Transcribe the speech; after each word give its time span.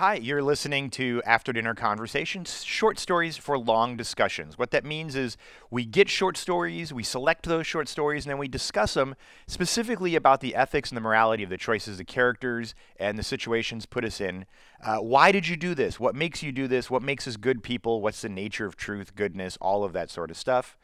Hi, 0.00 0.14
you're 0.14 0.42
listening 0.42 0.88
to 0.92 1.20
After 1.26 1.52
Dinner 1.52 1.74
Conversations, 1.74 2.64
short 2.64 2.98
stories 2.98 3.36
for 3.36 3.58
long 3.58 3.98
discussions. 3.98 4.56
What 4.56 4.70
that 4.70 4.82
means 4.82 5.14
is 5.14 5.36
we 5.70 5.84
get 5.84 6.08
short 6.08 6.38
stories, 6.38 6.90
we 6.90 7.02
select 7.02 7.44
those 7.44 7.66
short 7.66 7.86
stories, 7.86 8.24
and 8.24 8.30
then 8.30 8.38
we 8.38 8.48
discuss 8.48 8.94
them 8.94 9.14
specifically 9.46 10.16
about 10.16 10.40
the 10.40 10.54
ethics 10.54 10.88
and 10.88 10.96
the 10.96 11.02
morality 11.02 11.42
of 11.42 11.50
the 11.50 11.58
choices 11.58 11.98
the 11.98 12.06
characters 12.06 12.74
and 12.98 13.18
the 13.18 13.22
situations 13.22 13.84
put 13.84 14.02
us 14.02 14.22
in. 14.22 14.46
Uh, 14.82 15.00
why 15.00 15.32
did 15.32 15.48
you 15.48 15.54
do 15.54 15.74
this? 15.74 16.00
What 16.00 16.14
makes 16.14 16.42
you 16.42 16.50
do 16.50 16.66
this? 16.66 16.90
What 16.90 17.02
makes 17.02 17.28
us 17.28 17.36
good 17.36 17.62
people? 17.62 18.00
What's 18.00 18.22
the 18.22 18.30
nature 18.30 18.64
of 18.64 18.76
truth, 18.76 19.14
goodness, 19.14 19.58
all 19.60 19.84
of 19.84 19.92
that 19.92 20.08
sort 20.08 20.30
of 20.30 20.38
stuff. 20.38 20.78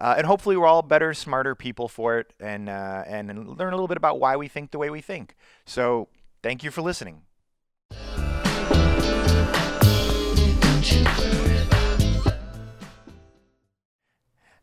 Uh, 0.00 0.14
and 0.16 0.26
hopefully, 0.26 0.56
we're 0.56 0.66
all 0.66 0.80
better, 0.80 1.12
smarter 1.12 1.54
people 1.54 1.88
for 1.88 2.18
it, 2.18 2.32
and 2.40 2.70
uh, 2.70 3.04
and 3.06 3.28
learn 3.28 3.74
a 3.74 3.76
little 3.76 3.86
bit 3.86 3.98
about 3.98 4.18
why 4.18 4.34
we 4.34 4.48
think 4.48 4.70
the 4.70 4.78
way 4.78 4.88
we 4.88 5.02
think. 5.02 5.36
So, 5.66 6.08
thank 6.42 6.64
you 6.64 6.70
for 6.70 6.80
listening. 6.80 7.20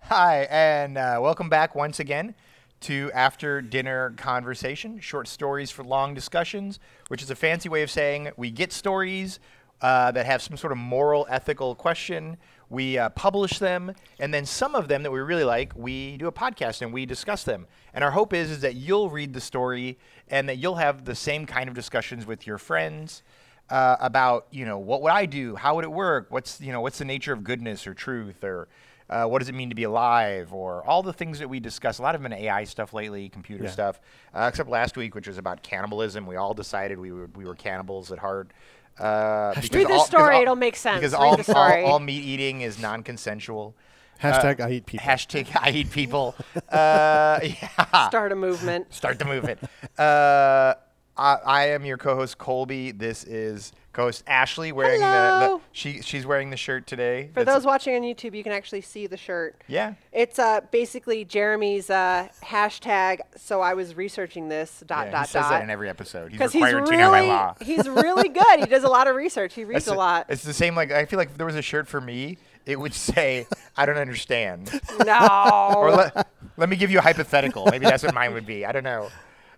Hi, 0.10 0.48
and 0.50 0.98
uh, 0.98 1.20
welcome 1.22 1.50
back 1.50 1.76
once 1.76 2.00
again 2.00 2.34
to 2.80 3.12
After 3.14 3.62
Dinner 3.62 4.16
Conversation, 4.18 5.00
short 5.00 5.28
stories 5.28 5.70
for 5.70 5.84
long 5.84 6.16
discussions, 6.16 6.80
which 7.10 7.22
is 7.22 7.30
a 7.30 7.36
fancy 7.36 7.70
way 7.70 7.84
of 7.84 7.92
saying 7.92 8.32
we 8.36 8.50
get 8.50 8.74
stories 8.74 9.40
uh, 9.84 10.12
that 10.14 10.26
have 10.26 10.42
some 10.42 10.58
sort 10.58 10.72
of 10.72 10.80
moral, 10.80 11.28
ethical 11.30 11.76
question. 11.76 12.38
We 12.72 12.98
uh, 12.98 13.10
publish 13.10 13.60
them, 13.60 13.94
and 14.20 14.34
then 14.34 14.48
some 14.48 14.74
of 14.74 14.88
them 14.88 15.04
that 15.04 15.12
we 15.12 15.20
really 15.20 15.44
like, 15.44 15.74
we 15.76 16.18
do 16.18 16.26
a 16.26 16.32
podcast 16.32 16.82
and 16.82 16.92
we 16.92 17.06
discuss 17.06 17.44
them. 17.44 17.68
And 17.94 18.04
our 18.04 18.10
hope 18.10 18.34
is, 18.34 18.50
is 18.50 18.62
that 18.62 18.74
you'll 18.74 19.12
read 19.12 19.32
the 19.32 19.42
story 19.42 20.00
and 20.28 20.50
that 20.50 20.58
you'll 20.58 20.78
have 20.78 21.06
the 21.06 21.14
same 21.14 21.46
kind 21.46 21.70
of 21.70 21.76
discussions 21.76 22.26
with 22.26 22.48
your 22.48 22.58
friends. 22.58 23.22
Uh, 23.70 23.96
about 24.00 24.48
you 24.50 24.66
know 24.66 24.80
what 24.80 25.04
would 25.04 25.12
I 25.12 25.28
do? 25.28 25.56
How 25.56 25.76
would 25.76 25.84
it 25.84 25.92
work? 25.92 26.26
What's 26.30 26.60
you 26.60 26.72
know 26.72 26.82
what's 26.82 26.98
the 26.98 27.06
nature 27.06 27.34
of 27.34 27.44
goodness 27.44 27.86
or 27.86 27.94
truth 27.94 28.44
or 28.44 28.68
uh, 29.10 29.26
what 29.26 29.40
does 29.40 29.50
it 29.50 29.56
mean 29.56 29.70
to 29.70 29.76
be 29.76 29.84
alive, 29.84 30.54
or 30.54 30.86
all 30.88 31.02
the 31.04 31.14
things 31.14 31.40
that 31.40 31.50
we 31.50 31.60
discuss. 31.60 31.98
A 31.98 32.02
lot 32.02 32.14
of 32.16 32.22
them 32.22 32.32
in 32.32 32.38
AI 32.40 32.64
stuff 32.64 32.94
lately, 32.94 33.30
computer 33.30 33.64
Yeah. 33.66 33.70
stuff. 33.72 34.00
Uh, 34.34 34.46
except 34.50 34.70
last 34.70 34.96
week, 34.98 35.16
which 35.16 35.28
was 35.28 35.38
about 35.38 35.64
cannibalism. 35.64 36.26
We 36.28 36.36
all 36.36 36.54
decided 36.54 37.00
we 37.00 37.12
were 37.12 37.30
we 37.36 37.46
were 37.46 37.56
cannibals 37.56 38.12
at 38.12 38.20
heart. 38.20 38.52
Uh, 39.00 39.54
Read 39.56 39.88
the 39.88 39.94
all- 39.94 40.06
story, 40.06 40.36
all- 40.36 40.42
it'll 40.42 40.56
make 40.56 40.76
sense. 40.76 41.00
Because 41.00 41.14
all, 41.14 41.38
the 41.38 41.44
story. 41.44 41.84
all 41.84 41.94
all 41.94 42.00
meat 42.00 42.24
eating 42.24 42.62
is 42.62 42.80
non-consensual. 42.80 43.74
Hashtag 44.22 44.60
I 44.60 44.72
eat 44.72 44.86
people. 44.86 45.08
Hashtag 45.08 45.48
I 45.62 45.70
eat 45.72 45.90
people. 45.92 46.36
uh, 46.70 47.40
yeah. 47.42 48.08
Start 48.10 48.34
a 48.34 48.36
movement. 48.36 48.94
Start 48.94 49.18
the 49.18 49.24
movement. 49.26 49.60
Uh, 49.98 50.74
I, 51.18 51.36
I 51.46 51.66
am 51.68 51.86
your 51.86 51.98
co-host 51.98 52.38
Colby. 52.38 52.92
This 52.92 53.24
is 53.24 53.72
co-host 54.00 54.24
Ashley 54.28 54.72
wearing 54.72 55.02
the, 55.02 55.06
the 55.06 55.60
she 55.72 56.02
she's 56.02 56.26
wearing 56.26 56.50
the 56.50 56.58
shirt 56.58 56.88
today. 56.88 57.30
For 57.34 57.44
those 57.44 57.66
watching 57.66 57.96
on 57.96 58.02
YouTube, 58.02 58.34
you 58.36 58.44
can 58.44 58.52
actually 58.52 58.82
see 58.82 59.08
the 59.08 59.18
shirt. 59.18 59.62
yeah. 59.68 59.96
It's 60.12 60.40
uh, 60.40 60.62
basically 60.72 61.26
Jeremy's 61.26 61.90
uh, 61.90 62.30
hashtag. 62.44 63.20
So 63.36 63.62
I 63.62 63.74
was 63.74 63.96
researching 63.96 64.50
this 64.50 64.84
dot 64.88 65.08
yeah, 65.08 65.12
dot 65.12 65.28
he 65.28 65.32
says 65.32 65.42
dot. 65.44 65.52
that 65.52 65.64
in 65.64 65.70
every 65.70 65.90
episode. 65.90 66.32
He's 66.32 66.40
Because 66.40 66.54
he's 66.54 66.64
required 66.64 66.86
to 66.86 66.92
by 66.92 66.98
really 66.98 67.28
law. 67.28 67.56
he's 67.62 67.88
really 67.88 68.30
good. 68.30 68.60
He 68.60 68.66
does 68.66 68.84
a 68.84 68.90
lot 68.90 69.08
of 69.08 69.16
research. 69.16 69.54
He 69.54 69.64
reads 69.66 69.86
That's 69.86 69.96
a 69.96 69.98
lot. 69.98 70.26
It's 70.30 70.44
the 70.44 70.54
same. 70.54 70.76
Like 70.76 70.92
I 70.92 71.06
feel 71.06 71.18
like 71.18 71.30
if 71.30 71.38
there 71.38 71.46
was 71.46 71.56
a 71.56 71.62
shirt 71.62 71.88
for 71.88 72.00
me, 72.02 72.38
it 72.66 72.80
would 72.80 72.94
say, 72.94 73.48
"I 73.76 73.86
don't 73.86 73.98
understand," 73.98 74.80
no. 75.06 75.74
or 75.76 75.92
let, 75.92 76.28
let 76.58 76.70
me 76.70 76.76
give 76.76 76.92
you 76.92 77.00
a 77.00 77.02
hypothetical. 77.02 77.66
Maybe 77.70 77.86
that's 77.86 78.04
what 78.04 78.14
mine 78.14 78.34
would 78.34 78.46
be. 78.46 78.66
I 78.66 78.72
don't 78.72 78.84
know. 78.84 79.10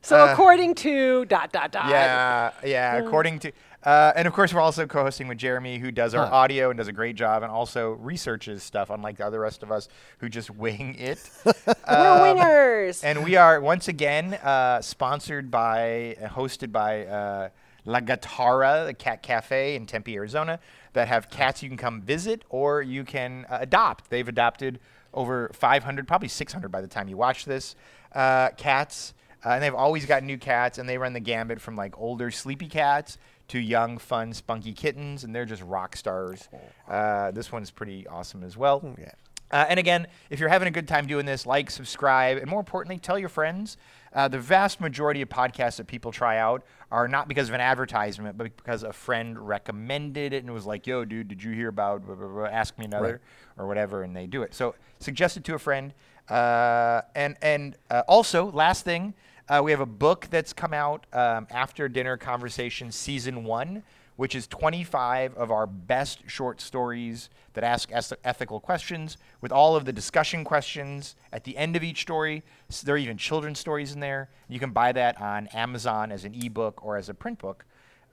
so 0.01 0.27
uh, 0.27 0.31
according 0.33 0.75
to 0.75 1.25
dot 1.25 1.51
dot 1.51 1.71
dot. 1.71 1.89
Yeah, 1.89 2.51
yeah. 2.65 2.99
Mm. 2.99 3.07
According 3.07 3.39
to, 3.39 3.51
uh, 3.83 4.13
and 4.15 4.27
of 4.27 4.33
course, 4.33 4.53
we're 4.53 4.61
also 4.61 4.85
co-hosting 4.85 5.27
with 5.27 5.37
Jeremy, 5.37 5.79
who 5.79 5.91
does 5.91 6.13
our 6.13 6.27
Huh. 6.27 6.35
audio 6.35 6.69
and 6.69 6.77
does 6.77 6.87
a 6.87 6.91
great 6.93 7.15
job, 7.15 7.41
and 7.43 7.51
also 7.51 7.91
researches 7.91 8.61
stuff, 8.63 8.89
unlike 8.89 9.17
the 9.17 9.25
other 9.25 9.39
rest 9.39 9.63
of 9.63 9.71
us 9.71 9.87
who 10.19 10.29
just 10.29 10.49
wing 10.55 10.95
it. 10.99 11.29
We're 11.45 11.53
wingers. 11.87 13.03
And 13.03 13.23
we 13.23 13.35
are 13.35 13.59
once 13.59 13.87
again 13.87 14.35
uh, 14.35 14.81
sponsored 14.81 15.49
by, 15.49 16.15
uh, 16.21 16.27
hosted 16.29 16.71
by 16.71 17.05
uh, 17.05 17.49
La 17.85 17.99
Gattara, 18.01 18.85
the 18.85 18.93
cat 18.93 19.23
cafe 19.23 19.75
in 19.75 19.85
Tempe, 19.87 20.15
Arizona, 20.15 20.59
that 20.93 21.07
have 21.07 21.29
cats 21.29 21.63
you 21.63 21.69
can 21.69 21.77
come 21.77 22.01
visit 22.01 22.43
or 22.49 22.81
you 22.81 23.03
can 23.03 23.45
uh, 23.49 23.57
adopt. 23.61 24.09
They've 24.09 24.27
adopted 24.27 24.79
over 25.13 25.49
500, 25.53 26.07
probably 26.07 26.27
600 26.27 26.69
by 26.71 26.81
the 26.81 26.87
time 26.87 27.07
you 27.07 27.17
watch 27.17 27.45
this, 27.45 27.75
uh, 28.13 28.49
cats. 28.57 29.13
Uh, 29.43 29.49
and 29.53 29.63
they've 29.63 29.73
always 29.73 30.05
got 30.05 30.21
new 30.21 30.37
cats, 30.37 30.77
and 30.77 30.87
they 30.87 30.99
run 30.99 31.13
the 31.13 31.19
gambit 31.19 31.59
from 31.59 31.75
like 31.75 31.97
older 31.99 32.29
sleepy 32.29 32.67
cats 32.67 33.17
to 33.51 33.59
young, 33.59 33.97
fun, 33.97 34.33
spunky 34.33 34.71
kittens, 34.71 35.25
and 35.25 35.35
they're 35.35 35.45
just 35.45 35.61
rock 35.63 35.95
stars. 35.97 36.47
Uh, 36.87 37.31
this 37.31 37.51
one's 37.51 37.69
pretty 37.69 38.07
awesome 38.07 38.43
as 38.43 38.55
well. 38.55 38.95
Yeah. 38.97 39.11
Uh, 39.51 39.65
and 39.67 39.77
again, 39.77 40.07
if 40.29 40.39
you're 40.39 40.47
having 40.47 40.69
a 40.69 40.71
good 40.71 40.87
time 40.87 41.05
doing 41.05 41.25
this, 41.25 41.45
like, 41.45 41.69
subscribe, 41.69 42.37
and 42.37 42.49
more 42.49 42.61
importantly, 42.61 42.97
tell 42.97 43.19
your 43.19 43.27
friends. 43.27 43.75
Uh, 44.13 44.29
the 44.29 44.39
vast 44.39 44.79
majority 44.79 45.21
of 45.21 45.27
podcasts 45.27 45.75
that 45.75 45.87
people 45.87 46.13
try 46.13 46.37
out 46.37 46.63
are 46.91 47.09
not 47.09 47.27
because 47.27 47.49
of 47.49 47.55
an 47.55 47.59
advertisement, 47.59 48.37
but 48.37 48.55
because 48.55 48.83
a 48.83 48.93
friend 48.93 49.37
recommended 49.37 50.31
it 50.31 50.43
and 50.43 50.53
was 50.53 50.65
like, 50.65 50.87
"Yo, 50.87 51.03
dude, 51.03 51.27
did 51.27 51.43
you 51.43 51.51
hear 51.51 51.67
about? 51.67 52.05
Blah, 52.05 52.15
blah, 52.15 52.27
blah, 52.27 52.45
ask 52.45 52.77
me 52.77 52.85
another, 52.85 53.19
or 53.57 53.67
whatever," 53.67 54.03
and 54.03 54.15
they 54.15 54.27
do 54.27 54.41
it. 54.43 54.53
So 54.53 54.75
suggest 54.99 55.35
it 55.35 55.43
to 55.45 55.55
a 55.55 55.59
friend. 55.59 55.93
Uh, 56.29 57.01
and 57.15 57.35
and 57.41 57.77
uh, 57.89 58.03
also, 58.07 58.51
last 58.51 58.85
thing, 58.85 59.13
uh, 59.51 59.61
we 59.63 59.69
have 59.71 59.81
a 59.81 59.85
book 59.85 60.27
that's 60.31 60.53
come 60.53 60.73
out 60.73 61.05
um, 61.13 61.45
after 61.51 61.87
dinner 61.89 62.17
conversation 62.17 62.91
season 62.91 63.43
one 63.43 63.83
which 64.17 64.35
is 64.35 64.45
25 64.45 65.33
of 65.35 65.49
our 65.49 65.65
best 65.65 66.19
short 66.27 66.61
stories 66.61 67.29
that 67.53 67.63
ask 67.63 67.89
eth- 67.91 68.13
ethical 68.23 68.59
questions 68.59 69.17
with 69.41 69.51
all 69.51 69.75
of 69.75 69.85
the 69.85 69.91
discussion 69.91 70.43
questions 70.43 71.15
at 71.33 71.43
the 71.43 71.57
end 71.57 71.75
of 71.75 71.83
each 71.83 72.01
story. 72.01 72.43
S 72.69 72.81
there 72.81 72.93
are 72.93 72.97
even 72.99 73.17
children's 73.17 73.57
stories 73.57 73.93
in 73.93 73.99
there. 73.99 74.29
You 74.47 74.59
can 74.59 74.71
buy 74.71 74.91
that 74.91 75.19
on 75.19 75.47
Amazon 75.47 76.11
as 76.11 76.23
an 76.23 76.35
ebook 76.35 76.85
or 76.85 76.97
as 76.97 77.09
a 77.09 77.15
print 77.15 77.39
book, 77.39 77.65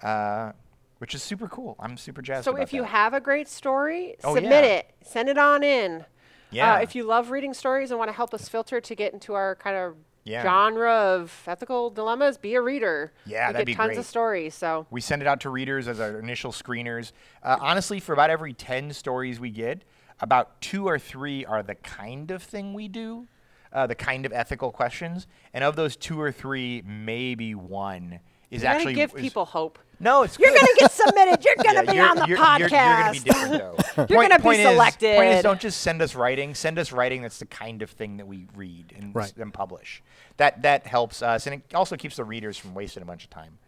uh, 0.02 0.52
which 0.96 1.14
is 1.14 1.22
super 1.22 1.46
cool. 1.46 1.76
I'm 1.78 1.98
super 1.98 2.22
jazzed 2.22 2.44
So 2.46 2.56
if 2.56 2.72
you 2.72 2.84
have 2.84 3.12
a 3.12 3.20
great 3.20 3.48
story, 3.48 4.16
Oh, 4.24 4.34
submit 4.34 4.64
yeah. 4.64 4.70
it. 4.78 4.94
Send 5.02 5.28
it 5.28 5.36
on 5.36 5.62
in. 5.62 6.06
Yeah. 6.50 6.76
Uh, 6.76 6.78
if 6.78 6.94
you 6.94 7.04
love 7.04 7.30
reading 7.30 7.52
stories 7.52 7.90
and 7.90 7.98
want 7.98 8.08
to 8.08 8.16
help 8.16 8.32
us 8.32 8.48
filter 8.48 8.80
to 8.80 8.94
get 8.94 9.12
into 9.12 9.34
our 9.34 9.56
kind 9.56 9.76
of 9.76 9.94
Yeah. 10.28 10.42
genre 10.42 10.92
of 10.92 11.42
ethical 11.46 11.90
dilemmas, 11.90 12.36
be 12.38 12.54
a 12.54 12.60
reader. 12.60 13.12
Yeah, 13.26 13.48
we 13.48 13.52
that'd 13.54 13.66
get 13.66 13.66
be 13.66 13.74
tons 13.74 13.88
great. 13.88 13.98
of 13.98 14.06
stories. 14.06 14.54
So 14.54 14.86
We 14.90 15.00
send 15.00 15.22
it 15.22 15.28
out 15.28 15.40
to 15.40 15.50
readers 15.50 15.88
as 15.88 16.00
our 16.00 16.18
initial 16.18 16.52
screeners. 16.52 17.12
Uh, 17.42 17.56
honestly, 17.60 17.98
for 18.00 18.12
about 18.12 18.30
every 18.30 18.52
10 18.52 18.92
stories 18.92 19.40
we 19.40 19.50
get, 19.50 19.82
about 20.20 20.60
two 20.60 20.86
or 20.86 20.98
three 20.98 21.44
are 21.44 21.62
the 21.62 21.76
kind 21.76 22.30
of 22.30 22.42
thing 22.42 22.74
we 22.74 22.88
do, 22.88 23.26
uh, 23.72 23.86
the 23.86 23.94
kind 23.94 24.26
of 24.26 24.32
ethical 24.32 24.70
questions. 24.72 25.26
And 25.54 25.62
of 25.64 25.76
those 25.76 25.96
two 25.96 26.20
or 26.20 26.32
three, 26.32 26.82
maybe 26.86 27.54
one 27.54 28.20
is 28.50 28.62
you're 28.62 28.70
actually. 28.70 28.94
gonna 28.94 29.06
give 29.08 29.14
is- 29.16 29.22
people 29.22 29.44
hope. 29.44 29.78
No, 30.00 30.22
it's 30.22 30.38
You're 30.38 30.50
gonna 30.54 30.66
get 30.78 30.92
submitted. 30.92 31.44
You're 31.44 31.56
gonna 31.64 31.82
Yeah, 31.82 31.90
be 31.90 31.96
you're- 31.96 32.08
on 32.08 32.16
the 32.18 32.26
you're- 32.28 32.40
podcast. 32.40 32.60
You're, 32.60 32.68
you're 32.70 32.96
gonna 32.96 33.12
be 33.12 33.18
different 33.24 33.96
though. 33.96 34.06
You're 34.08 34.22
gonna 34.22 34.38
be 34.38 34.42
point 34.44 34.58
Is, 34.60 34.66
point 34.66 34.68
is, 34.68 34.74
selected. 34.74 35.42
don't 35.42 35.60
just 35.60 35.80
send 35.80 36.00
us 36.02 36.14
writing. 36.14 36.54
Send 36.54 36.78
us 36.78 36.92
writing 36.92 37.22
that's 37.22 37.38
the 37.40 37.46
kind 37.46 37.82
of 37.82 37.90
thing 37.90 38.16
that 38.18 38.26
we 38.28 38.46
read 38.54 38.92
and, 38.96 39.12
Right. 39.12 39.36
and 39.36 39.52
publish. 39.52 40.02
That 40.36 40.62
that 40.62 40.86
helps 40.86 41.20
us, 41.20 41.46
and 41.48 41.54
it 41.56 41.74
also 41.74 41.96
keeps 41.96 42.14
the 42.16 42.22
readers 42.24 42.56
from 42.56 42.74
wasting 42.74 43.02
a 43.02 43.06
bunch 43.06 43.24
of 43.24 43.30
time. 43.30 43.58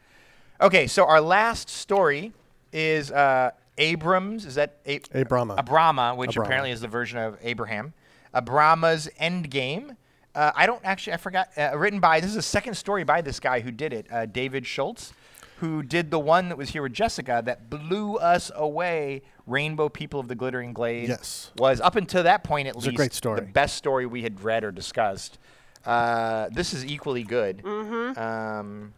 Okay, 0.61 0.87
so 0.87 1.05
our 1.05 1.21
last 1.21 1.69
story 1.69 2.33
is 2.73 3.11
uh, 3.11 3.51
Abrams. 3.79 4.47
Is 4.47 4.55
that 4.55 4.77
a- 4.87 5.01
Abrama. 5.01 5.57
Abrama, 5.57 6.17
which 6.17 6.37
Abrama. 6.37 6.45
apparently 6.45 6.71
is 6.71 6.81
the 6.81 6.87
version 6.89 7.19
of 7.19 7.39
Abraham. 7.43 7.93
Abrama's 8.33 9.09
Endgame. 9.21 9.97
Uh, 10.35 10.53
I 10.55 10.67
don't 10.67 10.81
actually. 10.85 11.15
I 11.15 11.17
forgot. 11.17 11.49
Uh, 11.57 11.77
written 11.77 12.01
by. 12.01 12.21
This 12.21 12.31
is 12.31 12.37
a 12.37 12.43
second 12.43 12.75
story 12.75 13.05
by 13.05 13.21
this 13.21 13.41
guy 13.41 13.61
who 13.61 13.71
did 13.71 13.93
it. 13.93 14.07
Uh, 14.11 14.27
David 14.27 14.67
Schultz, 14.67 15.13
who 15.59 15.83
did 15.83 16.11
the 16.11 16.19
one 16.21 16.49
that 16.49 16.57
was 16.59 16.71
here 16.71 16.83
with 16.83 16.93
Jessica 16.93 17.43
that 17.45 17.69
blew 17.71 18.17
us 18.17 18.51
away. 18.55 19.23
Rainbow 19.47 19.89
People 19.89 20.21
of 20.21 20.29
the 20.29 20.37
Glittering 20.37 20.73
Glade. 20.73 21.09
Yes. 21.09 21.51
Was 21.59 21.81
up 21.81 21.97
until 21.97 22.23
that 22.23 22.45
point 22.45 22.69
at 22.69 22.77
a 22.77 22.79
least 22.79 22.95
great 22.95 23.11
the 23.11 23.17
story. 23.17 23.41
best 23.41 23.77
story 23.77 24.07
we 24.07 24.23
had 24.23 24.45
read 24.45 24.63
or 24.63 24.71
discussed. 24.71 25.39
Uh, 25.85 26.49
this 26.53 26.73
is 26.73 26.85
equally 26.87 27.25
good. 27.25 27.59
Mm-hmm. 27.65 28.17
Um, 28.21 28.95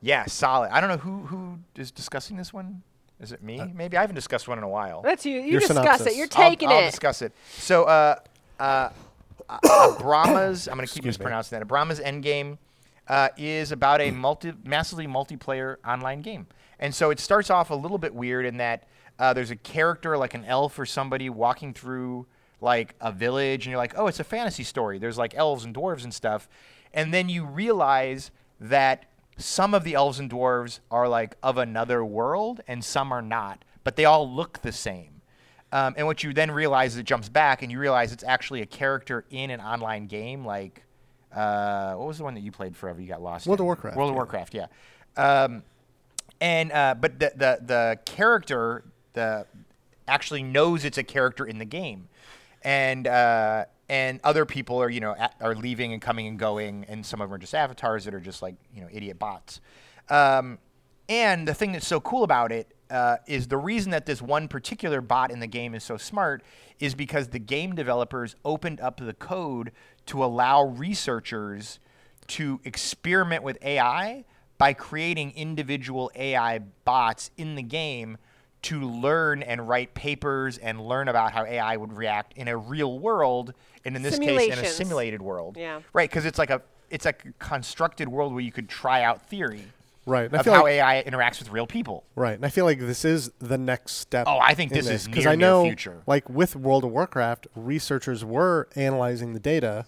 yeah, 0.00 0.24
solid. 0.26 0.70
I 0.72 0.80
don't 0.80 0.88
know 0.88 0.96
who 0.96 1.26
who 1.26 1.58
is 1.76 1.90
discussing 1.90 2.38
this 2.38 2.50
one. 2.52 2.82
Is 3.20 3.32
it 3.32 3.42
me? 3.42 3.60
Maybe 3.74 3.98
I 3.98 4.00
haven't 4.00 4.14
discussed 4.16 4.48
one 4.48 4.56
in 4.56 4.64
a 4.64 4.68
while. 4.68 5.02
That's 5.02 5.26
you. 5.26 5.34
You 5.40 5.50
Your 5.52 5.60
discuss 5.60 5.76
synopsis. 5.76 6.06
it. 6.06 6.16
You're 6.16 6.28
I'll- 6.34 6.48
taking 6.50 6.70
I'll, 6.70 6.78
it. 6.78 6.90
discuss 6.92 7.20
it. 7.20 7.32
So, 7.58 7.84
uh, 7.84 8.14
uh, 8.58 8.88
uh, 9.62 9.98
Brahma's, 9.98 10.68
I'm 10.68 10.76
going 10.76 10.86
to 10.86 10.92
keep 10.92 11.04
Excuse 11.04 11.18
me. 11.18 11.24
mispronouncing 11.24 11.58
that. 11.58 11.64
Abrama's 11.64 12.00
Endgame 12.00 12.58
uh, 13.08 13.28
is 13.36 13.72
about 13.72 14.00
a 14.00 14.10
multi, 14.10 14.52
massively 14.64 15.06
multiplayer 15.06 15.76
online 15.86 16.20
game. 16.22 16.46
And 16.78 16.94
so 16.94 17.10
it 17.10 17.20
starts 17.20 17.50
off 17.50 17.70
a 17.70 17.74
little 17.74 17.98
bit 17.98 18.14
weird 18.14 18.46
in 18.46 18.56
that 18.58 18.84
uh, 19.18 19.34
there's 19.34 19.50
a 19.50 19.56
character, 19.56 20.16
like 20.16 20.34
an 20.34 20.44
elf 20.46 20.78
or 20.78 20.86
somebody, 20.86 21.28
walking 21.28 21.74
through 21.74 22.26
like 22.60 22.94
a 23.00 23.12
village, 23.12 23.66
and 23.66 23.70
you're 23.70 23.78
like, 23.78 23.94
oh, 23.96 24.06
it's 24.06 24.20
a 24.20 24.24
fantasy 24.24 24.64
story. 24.64 24.98
There's 24.98 25.18
like 25.18 25.34
elves 25.34 25.64
and 25.64 25.74
dwarves 25.74 26.04
and 26.04 26.12
stuff. 26.12 26.48
And 26.92 27.12
then 27.12 27.28
you 27.28 27.44
realize 27.44 28.30
that 28.60 29.06
some 29.36 29.74
of 29.74 29.84
the 29.84 29.94
elves 29.94 30.18
and 30.18 30.30
dwarves 30.30 30.80
are 30.90 31.08
like 31.08 31.36
of 31.42 31.58
another 31.58 32.04
world, 32.04 32.60
and 32.66 32.84
some 32.84 33.12
are 33.12 33.22
not, 33.22 33.64
but 33.84 33.96
they 33.96 34.04
all 34.04 34.30
look 34.30 34.62
the 34.62 34.72
same. 34.72 35.09
Um, 35.72 35.94
and 35.96 36.06
what 36.06 36.24
you 36.24 36.32
then 36.32 36.50
realize 36.50 36.94
is 36.94 36.98
it 36.98 37.06
jumps 37.06 37.28
back, 37.28 37.62
and 37.62 37.70
you 37.70 37.78
realize 37.78 38.12
it's 38.12 38.24
actually 38.24 38.62
a 38.62 38.66
character 38.66 39.24
in 39.30 39.50
an 39.50 39.60
online 39.60 40.06
game. 40.06 40.44
Like, 40.44 40.82
uh, 41.34 41.94
what 41.94 42.08
was 42.08 42.18
the 42.18 42.24
one 42.24 42.34
that 42.34 42.40
you 42.40 42.50
played 42.50 42.76
forever? 42.76 43.00
You 43.00 43.06
got 43.06 43.22
lost. 43.22 43.46
World 43.46 43.60
in? 43.60 43.62
of 43.62 43.66
Warcraft, 43.66 43.96
World 43.96 44.10
of. 44.10 44.16
Warcraft, 44.16 44.54
yeah. 44.54 44.66
Um, 45.16 45.62
and 46.40 46.72
uh, 46.72 46.94
but 47.00 47.18
the, 47.20 47.32
the 47.36 47.58
the 47.64 47.98
character 48.04 48.84
the 49.12 49.46
actually 50.08 50.42
knows 50.42 50.84
it's 50.84 50.98
a 50.98 51.04
character 51.04 51.46
in 51.46 51.58
the 51.58 51.64
game, 51.64 52.08
and 52.62 53.06
uh, 53.06 53.66
and 53.88 54.20
other 54.24 54.44
people 54.44 54.82
are 54.82 54.90
you 54.90 55.00
know 55.00 55.12
a- 55.12 55.30
are 55.40 55.54
leaving 55.54 55.92
and 55.92 56.02
coming 56.02 56.26
and 56.26 56.38
going, 56.38 56.84
and 56.88 57.04
some 57.06 57.20
of 57.20 57.28
them 57.28 57.34
are 57.34 57.38
just 57.38 57.54
avatars 57.54 58.04
that 58.06 58.14
are 58.14 58.20
just 58.20 58.42
like 58.42 58.56
you 58.74 58.80
know 58.80 58.88
idiot 58.90 59.18
bots. 59.18 59.60
Um, 60.08 60.58
and 61.08 61.46
the 61.46 61.54
thing 61.54 61.72
that's 61.72 61.86
so 61.86 62.00
cool 62.00 62.24
about 62.24 62.50
it 62.50 62.74
uh, 62.90 63.16
is 63.26 63.48
the 63.48 63.56
reason 63.56 63.90
that 63.92 64.06
this 64.06 64.20
one 64.20 64.48
particular 64.48 65.00
bot 65.00 65.30
in 65.30 65.40
the 65.40 65.46
game 65.46 65.74
is 65.74 65.84
so 65.84 65.96
smart 65.96 66.42
is 66.78 66.94
because 66.94 67.28
the 67.28 67.38
game 67.38 67.74
developers 67.74 68.34
opened 68.44 68.80
up 68.80 68.98
the 68.98 69.14
code 69.14 69.72
to 70.06 70.24
allow 70.24 70.64
researchers 70.64 71.78
to 72.26 72.60
experiment 72.64 73.42
with 73.42 73.58
AI 73.62 74.24
by 74.58 74.72
creating 74.72 75.32
individual 75.36 76.10
AI 76.14 76.58
bots 76.84 77.30
in 77.36 77.54
the 77.54 77.62
game 77.62 78.18
to 78.62 78.80
learn 78.80 79.42
and 79.42 79.68
write 79.68 79.94
papers 79.94 80.58
and 80.58 80.80
learn 80.80 81.08
about 81.08 81.32
how 81.32 81.44
AI 81.44 81.76
would 81.76 81.94
react 81.94 82.34
in 82.36 82.46
a 82.46 82.56
real 82.56 82.98
world, 82.98 83.54
and 83.84 83.96
in 83.96 84.02
this 84.02 84.18
case, 84.18 84.52
in 84.52 84.58
a 84.58 84.66
simulated 84.66 85.22
world. 85.22 85.56
Yeah. 85.56 85.80
Right, 85.92 86.10
because 86.10 86.26
it's 86.26 86.38
like 86.38 86.50
a 86.50 86.60
it's 86.90 87.06
a 87.06 87.12
constructed 87.12 88.08
world 88.08 88.32
where 88.32 88.42
you 88.42 88.52
could 88.52 88.68
try 88.68 89.02
out 89.02 89.22
theory 89.28 89.64
Right. 90.10 90.26
And 90.26 90.34
I 90.34 90.40
of 90.40 90.44
feel 90.44 90.54
how 90.54 90.62
like, 90.64 90.72
AI 90.74 91.04
interacts 91.06 91.38
with 91.38 91.50
real 91.50 91.66
people. 91.66 92.04
right. 92.16 92.34
And 92.34 92.44
I 92.44 92.48
feel 92.50 92.64
like 92.64 92.80
this 92.80 93.04
is 93.04 93.30
the 93.38 93.56
next 93.58 93.92
step. 93.96 94.26
Oh, 94.28 94.38
I 94.38 94.54
think 94.54 94.72
in 94.72 94.76
this 94.78 94.88
is 94.88 95.06
because 95.06 95.26
I 95.26 95.36
know, 95.36 95.62
future. 95.64 96.02
like 96.06 96.28
with 96.28 96.56
World 96.56 96.84
of 96.84 96.90
Warcraft, 96.90 97.46
researchers 97.54 98.24
were 98.24 98.68
analyzing 98.74 99.32
the 99.34 99.40
data. 99.40 99.78
um, 99.80 99.84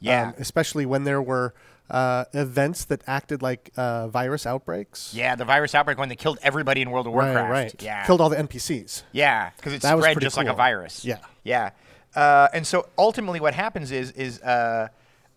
Yeah. 0.00 0.32
especially 0.38 0.86
when 0.86 1.04
there 1.04 1.20
were 1.20 1.54
uh, 1.90 2.24
events 2.32 2.84
that 2.86 3.02
acted 3.06 3.42
like 3.42 3.70
uh, 3.76 4.08
virus 4.08 4.46
outbreaks. 4.46 5.12
Yeah, 5.12 5.34
the 5.34 5.44
virus 5.44 5.74
outbreak 5.74 5.98
when 5.98 6.08
they 6.08 6.16
killed 6.16 6.38
everybody 6.42 6.80
in 6.80 6.90
World 6.90 7.06
of 7.06 7.12
Warcraft. 7.12 7.36
Right. 7.36 7.50
right. 7.50 7.82
Yeah. 7.82 8.06
Killed 8.06 8.20
all 8.22 8.30
the 8.30 8.36
NPCs. 8.36 9.02
Yeah, 9.12 9.50
because 9.56 9.72
it 9.74 9.82
That 9.82 9.98
spread 9.98 10.18
just 10.20 10.36
like 10.36 10.46
a 10.46 10.54
virus. 10.54 11.04
Yeah. 11.04 11.18
Yeah. 11.42 11.70
Uh, 12.14 12.48
and 12.54 12.66
so 12.66 12.86
ultimately, 12.96 13.40
what 13.40 13.54
happens 13.54 13.90
is 13.90 14.12
is 14.12 14.40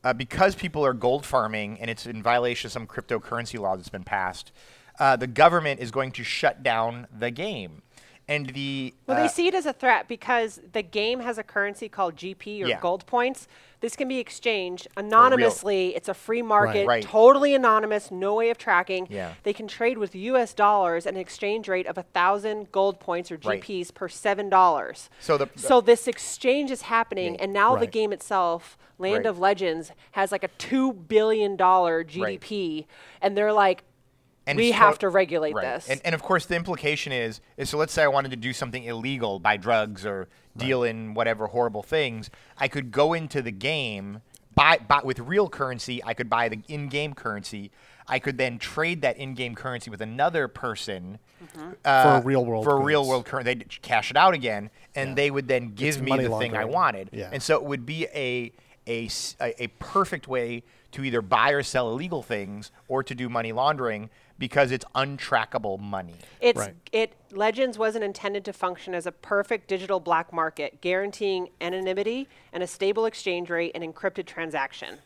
uh, 0.08 0.14
because 0.14 0.56
people 0.56 0.86
are 0.86 0.94
gold 0.94 1.26
farming 1.26 1.78
and 1.82 1.90
it's 1.90 2.06
in 2.06 2.24
violation 2.24 2.68
of 2.70 2.72
some 2.72 2.88
cryptocurrency 2.88 3.60
law 3.60 3.76
that's 3.76 3.90
been 3.90 4.06
passed, 4.06 4.54
uh, 5.00 5.18
the 5.18 5.28
government 5.28 5.82
is 5.82 5.92
going 5.92 6.12
to 6.14 6.24
shut 6.24 6.64
down 6.64 7.08
the 7.12 7.30
game. 7.30 7.82
And 8.30 8.50
the 8.50 8.94
Well, 9.06 9.18
uh, 9.18 9.22
they 9.24 9.28
see 9.28 9.48
it 9.48 9.54
as 9.54 9.66
a 9.66 9.74
threat 9.74 10.08
because 10.08 10.60
the 10.72 10.82
game 10.82 11.20
has 11.22 11.38
a 11.38 11.44
currency 11.44 11.88
called 11.90 12.16
GP 12.16 12.64
or 12.64 12.68
Yeah. 12.68 12.80
gold 12.80 13.06
points. 13.06 13.48
This 13.80 13.96
can 13.98 14.08
be 14.08 14.18
exchanged 14.20 14.88
anonymously. 14.98 15.96
It's 15.96 16.10
a 16.10 16.14
free 16.14 16.42
market, 16.42 16.88
Right. 16.88 17.04
totally 17.04 17.54
anonymous, 17.54 18.12
no 18.12 18.34
way 18.36 18.50
of 18.50 18.58
tracking. 18.58 19.08
Yeah. 19.10 19.34
They 19.44 19.54
can 19.54 19.68
trade 19.68 19.98
with 19.98 20.16
U.S. 20.16 20.54
dollars 20.54 21.06
at 21.06 21.14
an 21.14 21.20
exchange 21.20 21.68
rate 21.68 21.86
of 21.88 21.98
a 21.98 22.04
thousand 22.04 22.72
gold 22.72 23.00
points 23.00 23.32
or 23.32 23.36
Right. 23.44 23.62
GPs 23.62 23.92
per 23.94 24.08
seven 24.10 24.50
dollars. 24.50 25.10
So 25.20 25.38
the- 25.38 25.50
so 25.56 25.80
this 25.82 26.08
exchange 26.08 26.70
is 26.72 26.84
happening, 26.84 27.36
Yeah. 27.36 27.42
and 27.44 27.54
now 27.54 27.76
the 27.76 27.88
game 27.88 28.12
itself, 28.12 28.78
Land 29.00 29.16
Right. 29.18 29.26
of 29.26 29.40
Legends, 29.40 29.92
has 30.12 30.32
like 30.32 30.44
a 30.44 30.48
two 30.58 30.94
billion 30.94 31.56
dollar 31.56 32.04
GDP, 32.04 32.86
and 33.22 33.38
they're 33.38 33.54
like, 33.54 33.84
And 34.48 34.58
we 34.58 34.70
it's 34.70 34.78
have 34.78 34.94
tot- 34.96 35.00
to 35.02 35.10
regulate 35.10 35.54
right. 35.54 35.64
this. 35.76 35.90
And, 35.90 36.02
and 36.06 36.16
of 36.16 36.24
course, 36.24 36.46
the 36.46 36.56
implication 36.56 37.12
is, 37.12 37.42
is 37.58 37.70
so 37.70 37.78
let's 37.78 37.94
say 37.94 38.04
I 38.04 38.08
wanted 38.08 38.32
to 38.32 38.38
do 38.38 38.54
something 38.54 38.84
illegal, 38.84 39.40
buy 39.40 39.58
drugs 39.58 40.06
or 40.06 40.28
deal 40.56 40.84
in 40.84 41.14
whatever 41.14 41.48
horrible 41.48 41.84
things. 41.84 42.30
I 42.58 42.68
could 42.68 42.92
go 42.92 43.14
into 43.14 43.42
the 43.44 43.52
game, 43.52 44.22
buy, 44.56 44.78
buy 44.88 45.02
with 45.04 45.20
real 45.20 45.48
currency. 45.50 46.04
I 46.04 46.14
could 46.16 46.30
buy 46.30 46.50
the 46.50 46.62
in-game 46.68 47.14
currency. 47.14 47.70
I 48.08 48.18
could 48.20 48.38
then 48.40 48.58
trade 48.58 49.02
that 49.02 49.18
in-game 49.18 49.54
currency 49.54 49.90
with 49.92 50.02
another 50.02 50.48
person 50.48 51.20
Mm-hmm. 51.56 51.72
uh, 51.86 52.20
For 52.20 52.26
real 52.28 52.44
world 52.44 52.64
for 52.64 52.78
a 52.78 52.80
real 52.80 53.08
world 53.08 53.26
currency. 53.26 53.54
They'd 53.54 53.82
cash 53.84 54.10
it 54.10 54.18
out 54.18 54.34
again, 54.34 54.72
and 54.96 55.16
they 55.16 55.30
would 55.30 55.48
then 55.48 55.76
give 55.76 55.90
It's 55.90 55.98
me 56.00 56.10
money 56.10 56.24
the 56.24 56.36
thing 56.40 56.56
I 56.58 56.66
wanted. 56.66 57.12
Yeah. 57.14 57.30
And 57.32 57.44
so 57.44 57.56
it 57.58 57.64
would 57.64 57.86
be 57.86 58.08
a 58.08 58.52
a, 58.88 59.06
s- 59.06 59.36
a- 59.40 59.64
a 59.64 59.68
perfect 59.80 60.28
way 60.28 60.64
to 60.94 61.04
either 61.04 61.22
buy 61.22 61.52
or 61.52 61.62
sell 61.64 61.92
illegal 61.92 62.24
things 62.24 62.72
or 62.88 63.04
to 63.04 63.14
do 63.14 63.30
money 63.30 63.52
laundering 63.52 64.10
because 64.40 64.72
it's 64.72 64.86
untrackable 64.96 65.80
money. 65.80 66.16
It's 66.40 66.58
Right. 66.60 66.76
it 66.92 67.14
Legends 67.32 67.78
wasn't 67.78 68.04
intended 68.04 68.46
to 68.46 68.54
function 68.54 68.94
as 68.96 69.06
a 69.06 69.12
perfect 69.12 69.68
digital 69.68 70.00
black 70.00 70.32
market, 70.32 70.80
guaranteeing 70.80 71.50
anonymity 71.60 72.28
and 72.54 72.64
a 72.64 72.68
stable 72.68 73.06
exchange 73.06 73.50
rate 73.50 73.72
and 73.76 73.84
encrypted 73.84 74.26
transaction. 74.26 74.98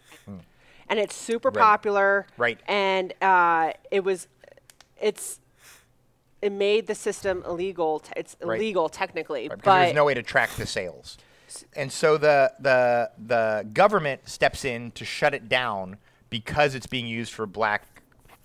And 0.89 0.99
it's 0.99 1.15
super. 1.15 1.49
Right. 1.49 1.61
popular. 1.61 2.27
Right. 2.37 2.59
And 2.67 3.13
uh, 3.21 3.71
it 3.91 4.03
was, 4.03 4.27
it's, 5.01 5.39
it 6.41 6.51
made 6.51 6.87
the 6.87 6.95
system 6.95 7.43
illegal. 7.47 7.99
T- 8.01 8.11
it's 8.17 8.35
Right. 8.43 8.57
illegal 8.59 8.89
technically, 8.89 9.47
right, 9.47 9.57
because 9.57 9.63
but 9.63 9.79
there's 9.83 9.95
no 9.95 10.03
way 10.03 10.13
to 10.15 10.23
track 10.23 10.49
the 10.57 10.65
sales. 10.65 11.17
And 11.75 11.91
so 11.91 12.17
the 12.17 12.53
the 12.59 13.11
the 13.17 13.67
government 13.73 14.27
steps 14.29 14.65
in 14.65 14.91
to 14.91 15.05
shut 15.05 15.33
it 15.33 15.49
down 15.49 15.97
because 16.29 16.75
it's 16.75 16.87
being 16.87 17.07
used 17.07 17.33
for 17.33 17.45
black 17.45 17.83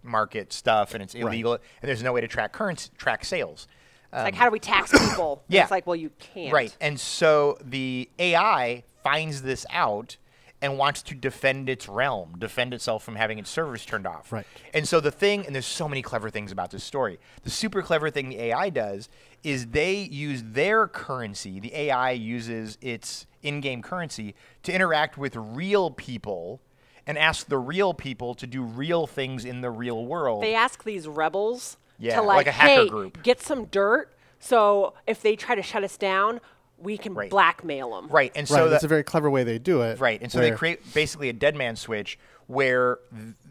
market 0.03 0.53
stuff 0.53 0.95
and 0.95 1.03
it's 1.03 1.15
illegal 1.15 1.55
and 1.55 1.63
there's 1.83 2.03
no 2.03 2.13
way 2.13 2.21
to 2.21 2.29
track 2.29 2.53
currency 2.53 2.91
track 2.97 3.25
sales. 3.25 3.67
it's 4.13 4.23
like, 4.23 4.35
um, 4.35 4.39
how 4.39 4.45
do 4.45 4.51
we 4.53 4.61
tax 4.61 4.93
people? 4.93 5.43
Yeah. 5.49 5.63
It's 5.63 5.71
like, 5.71 5.87
well, 5.87 5.97
you 5.97 6.11
can't. 6.19 6.53
Right. 6.53 6.77
And 6.81 6.99
so 7.01 7.59
the 7.61 8.09
AI 8.19 8.85
finds 9.03 9.43
this 9.43 9.67
out 9.71 10.17
and 10.67 10.77
wants 10.77 11.01
to 11.01 11.15
defend 11.15 11.69
its 11.69 11.89
realm, 11.89 12.35
defend 12.39 12.75
itself 12.75 13.03
from 13.05 13.15
having 13.15 13.39
its 13.39 13.49
servers 13.49 13.87
turned 13.87 14.07
off. 14.07 14.33
Right. 14.33 14.47
And 14.75 14.87
so 14.87 14.99
the 15.01 15.11
thing, 15.13 15.47
and 15.47 15.55
there's 15.55 15.65
so 15.65 15.89
many 15.89 16.03
clever 16.03 16.29
things 16.29 16.51
about 16.53 16.71
this 16.73 16.83
story. 16.85 17.19
The 17.45 17.51
super 17.51 17.83
clever 17.83 18.11
thing 18.11 18.29
the 18.29 18.41
AI 18.41 18.69
does 18.71 19.09
is 19.45 19.69
they 19.69 19.95
use 19.95 20.43
their 20.45 20.89
currency, 20.89 21.61
the 21.61 21.75
AI 21.75 22.11
uses 22.11 22.77
its 22.81 23.27
in 23.43 23.61
game 23.61 23.81
currency 23.81 24.35
to 24.65 24.73
interact 24.75 25.17
with 25.17 25.37
real 25.37 25.91
people 25.93 26.61
and 27.07 27.17
ask 27.17 27.47
the 27.47 27.59
real 27.59 27.95
people 27.95 28.35
to 28.35 28.47
do 28.47 28.63
real 28.63 29.07
things 29.07 29.45
in 29.45 29.61
the 29.61 29.71
real 29.71 30.05
world. 30.05 30.43
They 30.43 30.55
ask 30.57 30.83
these 30.83 31.07
rebels 31.07 31.77
Yeah, 31.99 32.17
to 32.17 32.23
like 32.23 32.39
like, 32.39 32.47
a 32.49 32.53
hacker 32.53 32.83
hey, 32.83 32.89
group. 32.89 33.23
get 33.23 33.41
some 33.41 33.67
dirt. 33.67 34.13
So 34.41 34.95
if 35.07 35.23
they 35.23 35.37
try 35.37 35.55
to 35.55 35.63
shut 35.63 35.85
us 35.85 35.97
down, 35.97 36.41
we 36.79 36.99
can 36.99 37.15
Right. 37.15 37.31
blackmail 37.31 37.91
them. 37.95 38.09
right. 38.09 38.33
And 38.35 38.47
so 38.47 38.57
right. 38.57 38.65
the, 38.65 38.71
That's 38.71 38.85
a 38.85 38.89
very 38.89 39.03
clever 39.05 39.31
way 39.31 39.45
they 39.45 39.59
do 39.59 39.81
it. 39.83 39.99
Right, 39.99 40.21
and 40.21 40.31
so 40.31 40.41
they 40.41 40.51
create 40.51 40.93
basically 40.95 41.29
a 41.29 41.33
dead 41.33 41.55
man 41.57 41.77
switch 41.77 42.19
where 42.47 42.99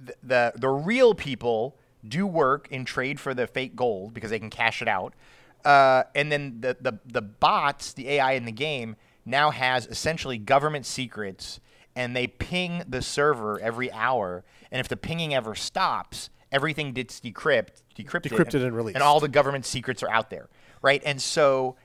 th- 0.06 0.18
the 0.24 0.54
the 0.56 0.70
real 0.70 1.14
people 1.16 1.76
do 2.08 2.28
work 2.28 2.68
in 2.70 2.86
trade 2.86 3.20
for 3.20 3.34
the 3.34 3.48
fake 3.48 3.76
gold 3.76 4.14
because 4.14 4.30
they 4.30 4.38
can 4.40 4.50
cash 4.52 4.82
it 4.82 4.88
out, 4.88 5.14
uh, 5.66 6.04
and 6.14 6.32
then 6.32 6.62
the, 6.62 6.78
the 6.80 7.00
the 7.06 7.22
bots, 7.22 7.94
the 7.94 8.10
AI 8.12 8.34
in 8.34 8.46
the 8.46 8.52
game, 8.52 8.96
now 9.26 9.50
has 9.52 9.88
essentially 9.88 10.38
government 10.38 10.86
secrets, 10.86 11.60
and 11.96 12.16
they 12.16 12.28
ping 12.28 12.84
the 12.88 13.02
server 13.02 13.60
every 13.60 13.92
hour, 13.92 14.44
and 14.72 14.80
if 14.80 14.88
the 14.88 14.98
pinging 14.98 15.34
ever 15.34 15.56
stops, 15.56 16.30
everything 16.52 16.94
gets 16.94 17.20
decrypt, 17.20 17.82
decrypted, 17.98 18.30
Decrypted 18.32 18.64
and 18.66 18.76
released. 18.76 18.96
and 18.96 19.04
all 19.04 19.20
the 19.20 19.28
government 19.28 19.66
secrets 19.66 20.04
are 20.04 20.10
out 20.12 20.30
there, 20.30 20.48
right? 20.84 21.02
And 21.06 21.20
so 21.22 21.76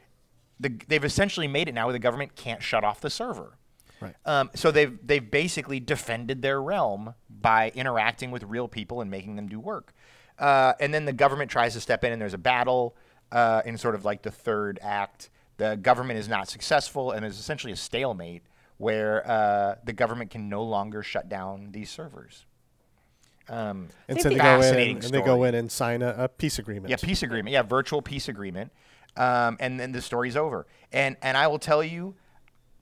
the, 0.60 0.78
they've 0.86 1.04
essentially 1.04 1.48
made 1.48 1.68
it 1.68 1.74
now 1.74 1.86
where 1.86 1.92
the 1.92 1.98
government 1.98 2.36
can't 2.36 2.62
shut 2.62 2.84
off 2.84 3.00
the 3.00 3.10
server. 3.10 3.56
Right. 4.00 4.14
Um, 4.24 4.50
so 4.54 4.70
they've 4.70 4.96
they've 5.06 5.30
basically 5.30 5.80
defended 5.80 6.42
their 6.42 6.62
realm 6.62 7.14
by 7.28 7.70
interacting 7.74 8.30
with 8.30 8.44
real 8.44 8.68
people 8.68 9.00
and 9.00 9.10
making 9.10 9.36
them 9.36 9.48
do 9.48 9.60
work. 9.60 9.92
Uh, 10.38 10.72
and 10.80 10.94
then 10.94 11.04
the 11.04 11.12
government 11.12 11.50
tries 11.50 11.74
to 11.74 11.80
step 11.80 12.02
in, 12.04 12.12
and 12.12 12.20
there's 12.20 12.32
a 12.34 12.38
battle 12.38 12.96
uh, 13.30 13.60
in 13.66 13.76
sort 13.76 13.94
of 13.94 14.04
like 14.04 14.22
the 14.22 14.30
third 14.30 14.78
act. 14.80 15.28
The 15.58 15.76
government 15.76 16.18
is 16.18 16.28
not 16.28 16.48
successful, 16.48 17.10
and 17.10 17.22
there's 17.22 17.38
essentially 17.38 17.74
a 17.74 17.76
stalemate 17.76 18.42
where 18.78 19.28
uh, 19.30 19.74
the 19.84 19.92
government 19.92 20.30
can 20.30 20.48
no 20.48 20.62
longer 20.62 21.02
shut 21.02 21.28
down 21.28 21.72
these 21.72 21.90
servers. 21.90 22.46
Um, 23.50 23.88
And 24.08 24.16
think 24.16 24.22
so 24.22 24.28
they 24.30 24.36
go 24.36 24.60
in 24.62 24.78
and, 24.78 25.04
and 25.04 25.12
they 25.12 25.20
go 25.20 25.44
in 25.44 25.54
and 25.54 25.70
sign 25.70 26.00
a, 26.00 26.14
a 26.16 26.28
peace 26.28 26.58
agreement. 26.58 26.88
yeah, 26.88 26.96
peace 26.96 27.22
agreement. 27.22 27.52
Yeah, 27.52 27.62
virtual 27.62 28.00
peace 28.00 28.28
agreement. 28.28 28.72
Um, 29.16 29.56
and 29.60 29.78
then 29.78 29.92
the 29.92 30.00
story's 30.02 30.36
over. 30.36 30.66
And 30.92 31.16
and 31.22 31.36
I 31.36 31.46
will 31.48 31.58
tell 31.58 31.82
you, 31.84 32.14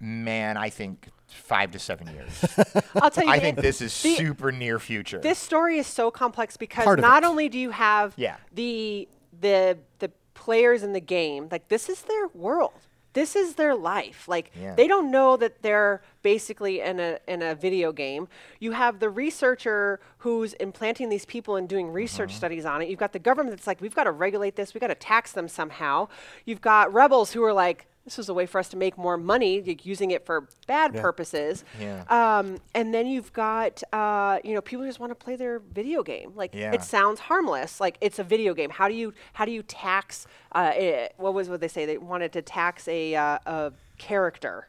man, 0.01 0.57
I 0.57 0.71
think 0.71 1.09
five 1.27 1.71
to 1.73 1.79
seven 1.79 2.09
years. 2.09 2.45
I'll 2.95 3.11
tell 3.11 3.25
you. 3.25 3.31
I 3.31 3.39
think 3.39 3.59
this 3.61 3.81
is 3.81 4.01
the- 4.03 4.15
super 4.17 4.53
near 4.53 4.79
future. 4.79 5.19
This 5.21 5.39
story 5.39 5.79
is 5.79 5.87
so 5.87 6.11
complex 6.11 6.57
because 6.57 6.85
Part 6.85 7.01
not 7.01 7.25
only 7.25 7.49
do 7.49 7.59
you 7.59 7.71
have 7.71 8.15
Yeah. 8.17 8.37
the 8.55 9.09
the 9.41 9.79
the 9.99 10.11
players 10.35 10.83
in 10.83 10.93
the 10.93 11.01
game, 11.01 11.49
like 11.51 11.69
this 11.69 11.89
is 11.89 12.03
their 12.03 12.29
world. 12.29 12.73
This 13.19 13.35
is 13.35 13.55
their 13.57 13.75
life. 13.75 14.29
Like 14.29 14.47
Yeah. 14.55 14.75
they 14.77 14.87
don't 14.87 15.11
know 15.11 15.37
that 15.37 15.61
they're 15.63 16.03
basically 16.23 16.81
in 16.81 17.01
a 17.01 17.19
in 17.27 17.43
a 17.43 17.55
video 17.67 17.91
game. 17.93 18.29
You 18.61 18.73
have 18.73 18.95
the 19.01 19.11
researcher 19.11 19.99
who's 20.19 20.53
implanting 20.55 21.09
these 21.09 21.25
people 21.35 21.57
and 21.57 21.69
doing 21.69 21.91
research 22.03 22.31
Uh-huh. 22.31 22.39
studies 22.43 22.65
on 22.65 22.81
it. 22.83 22.89
You've 22.89 22.99
got 23.07 23.13
the 23.13 23.19
government 23.29 23.57
that's 23.57 23.67
like, 23.67 23.81
we've 23.81 23.95
got 24.01 24.05
to 24.05 24.13
regulate 24.13 24.55
this. 24.57 24.73
We've 24.73 24.81
got 24.87 24.89
to 24.89 24.95
tax 25.13 25.33
them 25.33 25.49
somehow. 25.49 26.09
You've 26.45 26.61
got 26.61 26.93
rebels 26.93 27.33
who 27.33 27.43
are 27.43 27.53
like, 27.53 27.87
this 28.09 28.19
is 28.19 28.29
a 28.29 28.35
way 28.35 28.47
for 28.47 28.59
us 28.59 28.69
to 28.71 28.77
make 28.77 28.97
more 28.99 29.17
money, 29.17 29.63
like 29.63 29.85
using 29.87 30.11
it 30.11 30.25
for 30.25 30.49
bad 30.67 30.95
purposes. 30.95 31.65
Yeah. 31.81 32.05
Um, 32.09 32.59
and 32.75 32.93
then 32.95 33.07
you've 33.07 33.33
got, 33.33 33.83
uh, 33.93 34.39
you 34.43 34.55
know, 34.55 34.61
people 34.61 34.85
just 34.87 34.99
want 35.01 35.11
to 35.11 35.15
play 35.15 35.37
their 35.37 35.59
video 35.59 36.03
game. 36.03 36.33
Like 36.35 36.55
Yeah. 36.55 36.73
it 36.73 36.83
sounds 36.83 37.21
harmless. 37.21 37.81
Like 37.81 37.99
it's 38.01 38.19
a 38.19 38.25
video 38.25 38.55
game. 38.55 38.71
How 38.71 38.89
do 38.89 38.95
you 38.95 39.13
how 39.35 39.45
do 39.45 39.53
you 39.53 39.63
tax? 39.63 40.27
Uh, 40.53 40.73
it, 40.75 41.15
what 41.19 41.35
was 41.35 41.49
what 41.49 41.61
they 41.61 41.69
say? 41.69 41.85
They 41.87 41.99
wanted 41.99 42.33
to 42.33 42.43
tax 42.43 42.89
a 42.89 43.15
uh, 43.15 43.39
a 43.47 43.73
character. 43.99 44.69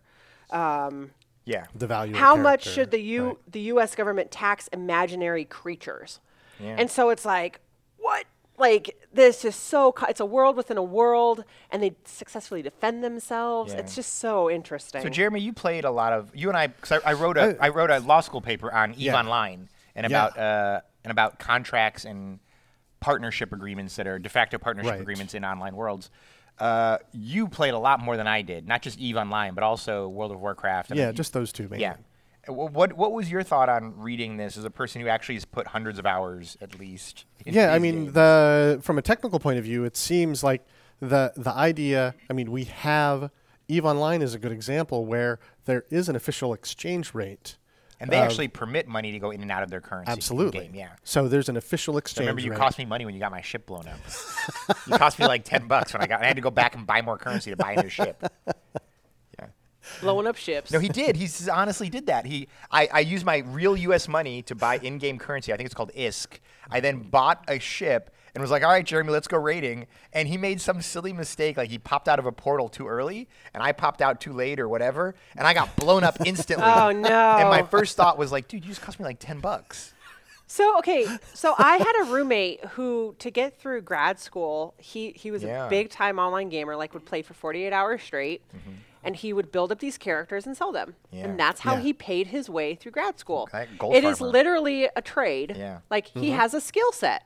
Um, 0.52 1.12
Yeah. 1.46 1.66
The 1.76 1.88
value. 1.88 2.14
of 2.14 2.20
how 2.20 2.36
much 2.36 2.64
should 2.66 2.92
the 2.92 3.00
U 3.02 3.26
right. 3.28 3.38
the 3.52 3.62
U.S. 3.74 3.96
government 3.96 4.32
tax 4.32 4.68
imaginary 4.74 5.46
creatures? 5.46 6.20
Yeah. 6.60 6.76
And 6.78 6.92
so 6.92 7.10
it's 7.10 7.24
like, 7.26 7.62
what? 7.98 8.26
Like 8.60 8.98
this 9.14 9.46
is 9.46 9.56
so. 9.56 9.92
Co- 9.94 10.08
it's 10.08 10.20
a 10.20 10.26
world 10.26 10.58
within 10.58 10.78
a 10.78 10.84
world, 10.84 11.46
and 11.72 11.82
they 11.82 11.96
successfully 12.06 12.62
defend 12.62 13.04
themselves. 13.04 13.74
Yeah. 13.74 13.80
It's 13.80 13.96
just 13.96 14.20
so 14.20 14.50
interesting. 14.50 15.02
So 15.02 15.10
Jeremy, 15.10 15.40
you 15.40 15.54
played 15.54 15.86
a 15.86 15.92
lot 15.92 16.12
of 16.14 16.36
you 16.36 16.50
and 16.50 16.58
I 16.58 16.68
because 16.68 16.92
I, 17.04 17.12
I 17.12 17.14
wrote 17.14 17.38
a 17.38 17.58
I 17.62 17.70
wrote 17.70 17.90
a 17.90 18.00
law 18.00 18.20
school 18.22 18.42
paper 18.42 18.72
on 18.72 18.92
Eve 18.94 19.00
Yeah. 19.00 19.20
Online 19.20 19.70
and 19.96 20.10
Yeah. 20.10 20.26
about 20.28 20.38
uh, 20.38 20.82
and 21.06 21.12
about 21.12 21.40
contracts 21.40 22.04
and 22.06 22.40
partnership 23.00 23.54
agreements 23.54 23.96
that 23.96 24.08
are 24.08 24.20
de 24.20 24.28
facto 24.30 24.58
partnership 24.58 24.92
Right. 24.92 25.02
agreements 25.02 25.34
in 25.34 25.46
online 25.46 25.76
worlds. 25.76 26.12
Uh, 26.60 26.98
you 27.14 27.48
played 27.48 27.74
a 27.74 27.80
lot 27.80 28.02
more 28.02 28.18
than 28.18 28.28
I 28.28 28.42
did, 28.42 28.68
not 28.68 28.82
just 28.82 29.00
Eve 29.00 29.16
Online, 29.16 29.54
but 29.54 29.64
also 29.64 30.10
World 30.10 30.34
of 30.34 30.42
Warcraft. 30.42 30.90
and 30.90 31.00
Yeah, 31.00 31.08
you- 31.08 31.14
just 31.14 31.32
those 31.32 31.54
two 31.54 31.64
mainly. 31.70 31.80
yeah. 31.84 31.96
Wh- 32.50 32.74
What 32.74 32.94
what 32.94 33.12
was 33.14 33.32
your 33.32 33.44
thought 33.44 33.70
on 33.70 33.98
reading 33.98 34.38
this 34.38 34.58
as 34.58 34.66
a 34.66 34.70
person 34.70 35.02
who 35.02 35.08
actually 35.08 35.36
has 35.36 35.46
put 35.46 35.68
hundreds 35.68 36.00
of 36.00 36.06
hours 36.06 36.58
at 36.62 36.80
least? 36.80 37.26
into 37.46 37.58
Yeah, 37.60 37.74
I 37.74 37.80
mean, 37.80 38.04
games? 38.06 38.14
the 38.14 38.80
from 38.84 38.98
a 38.98 39.02
technical 39.02 39.40
point 39.40 39.58
of 39.60 39.64
view, 39.64 39.84
it 39.86 39.96
seems 39.98 40.44
like 40.44 40.66
the 41.00 41.32
the 41.38 41.52
idea. 41.52 42.16
I 42.30 42.34
mean, 42.34 42.52
we 42.52 42.66
have 42.66 43.32
Eve 43.68 43.86
Online 43.86 44.22
is 44.22 44.34
a 44.34 44.40
good 44.40 44.52
example 44.52 45.06
where 45.06 45.40
there 45.66 45.86
is 45.90 46.10
an 46.10 46.16
official 46.16 46.54
exchange 46.54 47.14
rate. 47.14 47.58
and 48.02 48.10
they 48.10 48.18
actually 48.18 48.48
permit 48.48 48.88
money 48.88 49.12
to 49.12 49.20
go 49.20 49.30
in 49.30 49.42
and 49.42 49.52
out 49.52 49.62
of 49.62 49.70
their 49.70 49.82
currency. 49.82 50.10
absolutely. 50.12 50.62
Game. 50.68 50.76
Yeah. 50.76 50.90
So 51.04 51.28
there's 51.28 51.50
an 51.50 51.58
official 51.58 51.94
So 51.96 51.98
exchange 52.00 52.22
remember, 52.28 52.42
you 52.42 52.52
rate. 52.52 52.58
cost 52.60 52.78
me 52.78 52.86
money 52.86 53.04
when 53.06 53.14
you 53.14 53.20
got 53.20 53.32
my 53.32 53.42
ship 53.42 53.66
blown 53.68 53.86
up. 53.88 54.78
you 54.88 54.98
cost 54.98 55.20
me 55.20 55.28
like 55.28 55.44
ten 55.44 55.68
bucks 55.68 55.92
when 55.94 56.02
I 56.02 56.08
got. 56.08 56.22
I 56.24 56.26
had 56.28 56.38
to 56.38 56.42
go 56.42 56.50
back 56.50 56.76
and 56.76 56.88
buy 56.88 57.02
more 57.02 57.18
currency 57.18 57.52
to 57.52 57.58
buy 57.58 57.74
a 57.74 57.84
new 57.84 57.90
ship. 57.90 58.24
Blowing 60.02 60.28
up 60.28 60.36
ships. 60.36 60.72
No, 60.72 60.80
he 60.80 60.90
did. 60.90 61.16
He 61.16 61.28
honestly 61.50 61.90
did 61.90 62.08
that. 62.08 62.26
He, 62.26 62.48
I, 62.72 62.88
I 62.92 63.00
used 63.02 63.26
my 63.26 63.38
real 63.40 63.76
U.S. 63.78 64.08
money 64.08 64.42
to 64.44 64.56
buy 64.56 64.78
in-game 64.84 65.18
currency. 65.20 65.54
I 65.54 65.58
think 65.58 65.66
it's 65.66 65.76
called 65.76 65.92
ISK. 65.94 66.40
I 66.70 66.80
then 66.80 67.00
bought 67.00 67.44
a 67.48 67.60
ship 67.60 68.14
and 68.36 68.42
was 68.42 68.52
like, 68.52 68.64
"All 68.64 68.70
right, 68.70 68.86
Jeremy, 68.86 69.12
let's 69.12 69.28
go 69.28 69.38
raiding." 69.38 69.88
And 70.14 70.28
he 70.28 70.38
made 70.38 70.62
some 70.62 70.82
silly 70.82 71.14
mistake, 71.14 71.58
like 71.58 71.70
he 71.72 71.80
popped 71.80 72.08
out 72.08 72.20
of 72.20 72.26
a 72.26 72.32
portal 72.32 72.70
too 72.70 72.88
early, 72.88 73.28
and 73.54 73.64
I 73.64 73.72
popped 73.72 74.02
out 74.02 74.22
too 74.22 74.34
late 74.34 74.60
or 74.60 74.70
whatever, 74.70 75.16
and 75.36 75.48
I 75.48 75.54
got 75.54 75.76
blown 75.76 76.04
up 76.04 76.18
instantly. 76.26 76.66
Oh, 76.66 76.92
no. 76.92 77.38
And 77.38 77.50
my 77.50 77.64
first 77.64 77.98
thought 77.98 78.18
was 78.18 78.32
like, 78.32 78.48
"Dude, 78.48 78.64
you 78.64 78.70
just 78.70 78.82
cost 78.82 79.00
me 79.00 79.06
like 79.06 79.20
ten 79.20 79.40
bucks." 79.40 79.94
So 80.52 80.80
okay, 80.80 81.06
so 81.36 81.54
I 81.60 81.78
had 81.78 81.94
a 82.08 82.12
roommate 82.12 82.66
who, 82.72 83.16
to 83.20 83.30
get 83.30 83.60
through 83.60 83.82
grad 83.82 84.20
school, 84.20 84.74
he 84.80 85.12
he 85.12 85.30
was 85.30 85.44
Yeah. 85.44 85.68
a 85.68 85.70
big 85.70 85.90
time 85.92 86.18
online 86.18 86.50
gamer, 86.50 86.76
like 86.76 86.94
would 86.96 87.06
play 87.06 87.22
for 87.22 87.36
48 87.36 87.72
hours 87.72 88.02
straight, 88.02 88.42
mm-hmm. 88.56 88.72
And 89.04 89.16
he 89.16 89.32
would 89.34 89.52
build 89.52 89.72
up 89.72 89.80
these 89.80 89.98
characters 89.98 90.46
and 90.46 90.56
sell 90.58 90.72
them, 90.72 90.96
Yeah. 91.12 91.26
and 91.26 91.40
that's 91.40 91.62
how 91.62 91.76
Yeah. 91.76 91.82
he 91.82 91.94
paid 91.94 92.28
his 92.28 92.50
way 92.50 92.76
through 92.76 92.92
grad 92.92 93.20
school. 93.20 93.48
Okay, 93.54 93.68
gold 93.78 93.96
It 93.96 94.04
is 94.04 94.20
farmer. 94.20 94.32
literally 94.34 94.90
a 94.96 95.02
trade. 95.02 95.56
Yeah. 95.58 95.80
Like 95.90 96.08
he 96.08 96.32
has 96.32 96.54
a 96.54 96.62
skill 96.62 96.92
set. 96.92 97.24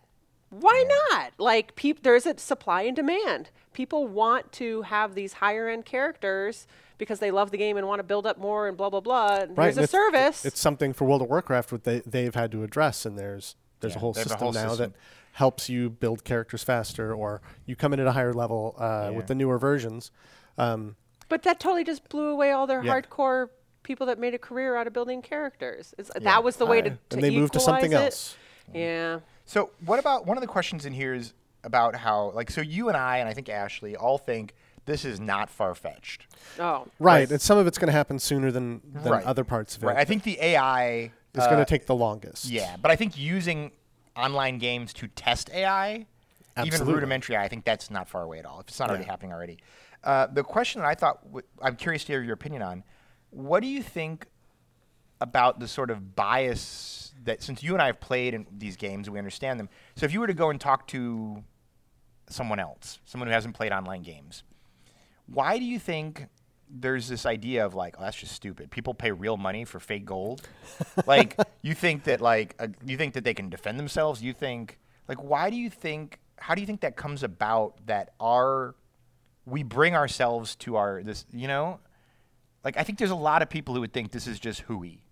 Why 0.49 0.85
not? 1.11 1.33
Like 1.39 1.75
peop- 1.75 2.03
there's 2.03 2.25
a 2.27 2.37
supply 2.37 2.83
and 2.83 2.95
demand. 2.95 3.49
People 3.73 4.07
want 4.07 4.51
to 4.53 4.83
have 4.83 5.15
these 5.15 5.33
higher 5.33 5.67
end 5.67 5.83
characters 5.85 6.67
because 6.99 7.17
they 7.19 7.31
love 7.31 7.49
the 7.49 7.57
game 7.57 7.75
and 7.75 7.87
want 7.87 7.97
to 7.99 8.03
build 8.03 8.27
up 8.27 8.37
more 8.37 8.67
and 8.67 8.77
blah 8.77 8.91
blah 8.91 8.99
blah. 8.99 9.37
And 9.37 9.57
right, 9.57 9.65
There's 9.73 9.77
and 9.77 9.81
a 9.81 9.83
it's, 9.85 9.91
service. 9.91 10.45
It's 10.45 10.59
something 10.59 10.93
for 10.93 11.05
World 11.05 11.23
of 11.23 11.29
Warcraft 11.29 11.71
what 11.71 11.83
they 11.85 12.01
they've 12.05 12.35
had 12.35 12.51
to 12.51 12.61
address, 12.63 13.03
and 13.05 13.17
there's 13.17 13.55
there's 13.79 13.93
Yeah, 13.93 13.97
a 13.97 13.99
whole 14.01 14.13
they 14.13 14.19
have 14.21 14.27
a 14.27 14.29
system 14.29 14.45
whole 14.45 14.53
now 14.53 14.69
system. 14.69 14.91
that 14.91 14.97
helps 15.37 15.67
you 15.69 15.89
build 15.89 16.23
characters 16.23 16.63
faster, 16.63 17.11
or 17.15 17.41
you 17.65 17.75
come 17.75 17.91
in 17.91 17.99
at 17.99 18.05
a 18.05 18.11
higher 18.11 18.31
level 18.33 18.75
uh, 18.77 18.83
Yeah. 19.09 19.17
with 19.17 19.25
the 19.25 19.33
newer 19.33 19.57
versions. 19.57 20.11
Um, 20.59 20.95
But 21.29 21.43
that 21.43 21.59
totally 21.59 21.83
just 21.83 22.07
blew 22.09 22.29
away 22.29 22.51
all 22.51 22.67
their 22.67 22.83
Yeah. 22.83 22.93
hardcore 23.01 23.49
people 23.83 24.05
that 24.07 24.17
made 24.19 24.33
a 24.33 24.37
career 24.37 24.75
out 24.75 24.87
of 24.87 24.93
building 24.93 25.21
characters. 25.21 25.93
It's, 25.97 26.09
That 26.21 26.43
was 26.43 26.55
the 26.57 26.65
way 26.65 26.81
to, 26.81 26.91
I- 26.91 26.97
to 27.09 27.15
and 27.15 27.23
they 27.23 27.29
moved 27.35 27.53
to 27.53 27.59
something 27.59 27.91
equalize 27.91 28.03
it. 28.03 28.05
else. 28.05 28.35
Yeah. 28.73 29.19
So, 29.45 29.71
what 29.85 29.99
about 29.99 30.25
one 30.25 30.37
of 30.37 30.41
the 30.41 30.47
questions 30.47 30.85
in 30.85 30.93
here 30.93 31.13
is 31.13 31.33
about 31.65 31.95
how, 31.95 32.31
like, 32.31 32.49
so 32.49 32.61
you 32.61 32.87
and 32.87 32.95
I, 32.97 33.17
and 33.17 33.27
I 33.27 33.33
think 33.33 33.49
Ashley, 33.49 33.95
all 33.95 34.17
think 34.17 34.53
this 34.85 35.03
is 35.05 35.19
not 35.19 35.49
far 35.49 35.75
fetched. 35.75 36.27
Oh. 36.59 36.87
right, 36.99 37.29
and 37.29 37.41
some 37.41 37.57
of 37.57 37.67
it's 37.67 37.77
going 37.77 37.87
to 37.87 37.93
happen 37.93 38.19
sooner 38.19 38.51
than, 38.51 38.81
than 38.93 39.11
Right. 39.11 39.25
other 39.25 39.43
parts 39.43 39.75
of 39.77 39.83
it. 39.83 39.87
Right. 39.87 39.97
I 39.97 40.05
think 40.05 40.23
the 40.23 40.37
AI 40.41 41.11
is 41.33 41.43
uh, 41.43 41.47
going 41.49 41.59
to 41.59 41.65
take 41.65 41.85
the 41.85 41.95
longest. 41.95 42.45
Yeah, 42.45 42.75
but 42.81 42.91
I 42.91 42.95
think 42.95 43.17
using 43.17 43.71
online 44.15 44.59
games 44.59 44.93
to 44.93 45.07
test 45.07 45.49
AI, 45.53 46.05
even 46.65 46.85
rudimentary 46.85 47.37
I 47.37 47.47
think 47.47 47.65
that's 47.65 47.89
not 47.89 48.07
far 48.09 48.23
away 48.23 48.39
at 48.39 48.45
all. 48.45 48.59
If 48.59 48.67
it's 48.67 48.79
not 48.79 48.89
already 48.89 49.05
happening 49.05 49.33
already. 49.33 49.59
Uh, 50.03 50.27
the 50.27 50.43
question 50.43 50.81
that 50.81 50.87
I 50.87 50.95
thought 50.95 51.23
w- 51.25 51.45
I'm 51.61 51.75
curious 51.75 52.03
to 52.05 52.13
hear 52.13 52.21
your 52.21 52.33
opinion 52.33 52.61
on. 52.61 52.83
What 53.29 53.61
do 53.61 53.67
you 53.67 53.81
think 53.81 54.27
about 55.21 55.59
the 55.59 55.67
sort 55.67 55.89
of 55.89 56.15
bias 56.15 57.13
that 57.23 57.41
since 57.41 57.63
you 57.63 57.73
and 57.73 57.81
I 57.81 57.87
have 57.87 57.99
played 57.99 58.33
in 58.33 58.45
these 58.57 58.75
games, 58.75 59.09
we 59.09 59.17
understand 59.17 59.59
them. 59.59 59.69
So 59.95 60.05
if 60.05 60.13
you 60.13 60.19
were 60.19 60.27
to 60.27 60.33
go 60.33 60.49
and 60.49 60.59
talk 60.59 60.87
to 60.89 61.43
someone 62.29 62.59
else, 62.59 62.99
someone 63.05 63.27
who 63.27 63.33
hasn't 63.33 63.55
played 63.55 63.71
online 63.71 64.03
games, 64.03 64.43
why 65.25 65.57
do 65.57 65.63
you 65.63 65.79
think 65.79 66.27
there's 66.69 67.07
this 67.07 67.25
idea 67.25 67.65
of 67.65 67.73
like, 67.73 67.95
oh, 67.97 68.03
that's 68.03 68.17
just 68.17 68.33
stupid. 68.33 68.69
People 68.71 68.93
pay 68.93 69.11
real 69.11 69.37
money 69.37 69.63
for 69.63 69.79
fake 69.79 70.05
gold. 70.05 70.41
like, 71.05 71.37
you 71.61 71.73
think 71.73 72.03
that 72.03 72.19
like, 72.19 72.55
uh, 72.59 72.67
you 72.85 72.97
think 72.97 73.13
that 73.13 73.23
they 73.23 73.33
can 73.33 73.49
defend 73.49 73.79
themselves. 73.79 74.21
You 74.21 74.33
think 74.33 74.79
like, 75.07 75.23
why 75.23 75.49
do 75.49 75.55
you 75.55 75.69
think? 75.69 76.19
How 76.43 76.55
do 76.55 76.61
you 76.61 76.67
think 76.67 76.81
that 76.81 76.97
comes 76.97 77.23
about? 77.23 77.85
That 77.85 78.13
our 78.19 78.75
we 79.45 79.63
bring 79.63 79.95
ourselves 79.95 80.55
to 80.57 80.75
our 80.75 81.01
this, 81.01 81.25
you 81.31 81.47
know, 81.47 81.79
like 82.65 82.75
I 82.77 82.83
think 82.83 82.97
there's 82.99 83.11
a 83.11 83.15
lot 83.15 83.41
of 83.41 83.49
people 83.49 83.73
who 83.73 83.79
would 83.79 83.93
think 83.93 84.11
this 84.11 84.27
is 84.27 84.39
just 84.39 84.61
hooey, 84.61 85.03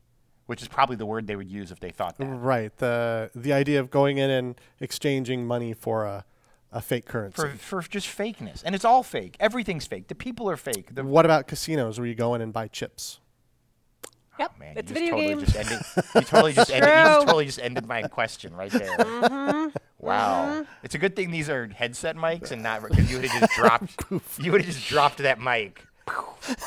which 0.48 0.62
is 0.62 0.68
probably 0.68 0.98
the 0.98 1.06
word 1.06 1.28
they 1.28 1.38
would 1.38 1.50
use 1.50 1.72
if 1.72 1.80
they 1.80 1.90
thought 1.92 2.18
that. 2.18 2.26
Right. 2.26 2.76
The 2.78 3.32
the 3.34 3.54
idea 3.54 3.80
of 3.80 3.90
going 3.90 4.18
in 4.18 4.30
and 4.30 4.60
exchanging 4.82 5.48
money 5.48 5.74
for 5.74 6.04
a, 6.06 6.26
a 6.70 6.82
fake 6.82 7.06
currency. 7.06 7.42
For, 7.42 7.50
for 7.50 7.82
just 7.82 8.08
fakeness, 8.08 8.62
and 8.66 8.76
it's 8.76 8.84
all 8.84 9.02
fake. 9.02 9.38
Everything's 9.40 9.88
fake. 9.88 10.10
The 10.10 10.16
people 10.16 10.50
are 10.50 10.58
fake. 10.58 10.94
The 10.96 11.06
what 11.06 11.24
about 11.24 11.48
casinos 11.48 11.98
where 11.98 12.08
you 12.08 12.16
go 12.16 12.36
in 12.36 12.42
and 12.42 12.52
buy 12.52 12.68
chips? 12.68 13.22
Yep. 14.38 14.60
Man, 14.60 14.74
it's 14.76 14.92
you 14.92 14.96
just 14.96 15.12
video 15.12 15.16
totally 15.16 15.28
game. 15.28 15.46
just 15.46 15.56
ended. 15.56 15.80
You 16.16 16.22
totally 16.22 16.54
just 16.54 16.72
ended. 16.74 16.90
You 16.90 16.96
just 16.96 17.26
totally 17.28 17.46
just 17.46 17.60
ended 17.60 17.86
my 17.86 18.02
question 18.04 18.54
right 18.54 18.72
there. 18.72 18.98
Mm-hmm. 18.98 19.70
Wow, 20.02 20.66
it's 20.84 20.96
a 20.96 20.98
good 20.98 21.16
thing 21.16 21.32
these 21.32 21.50
are 21.50 21.68
headset 21.68 22.16
mics 22.16 22.52
and 22.52 22.64
not 22.64 22.82
because 22.82 23.10
you 23.10 23.18
would 23.18 23.26
have 23.30 23.40
just 23.42 23.54
dropped. 23.56 24.04
you 24.40 24.52
would 24.52 24.62
have 24.62 24.74
just 24.74 24.88
dropped 24.88 25.18
that 25.20 25.40
mic. 25.40 25.86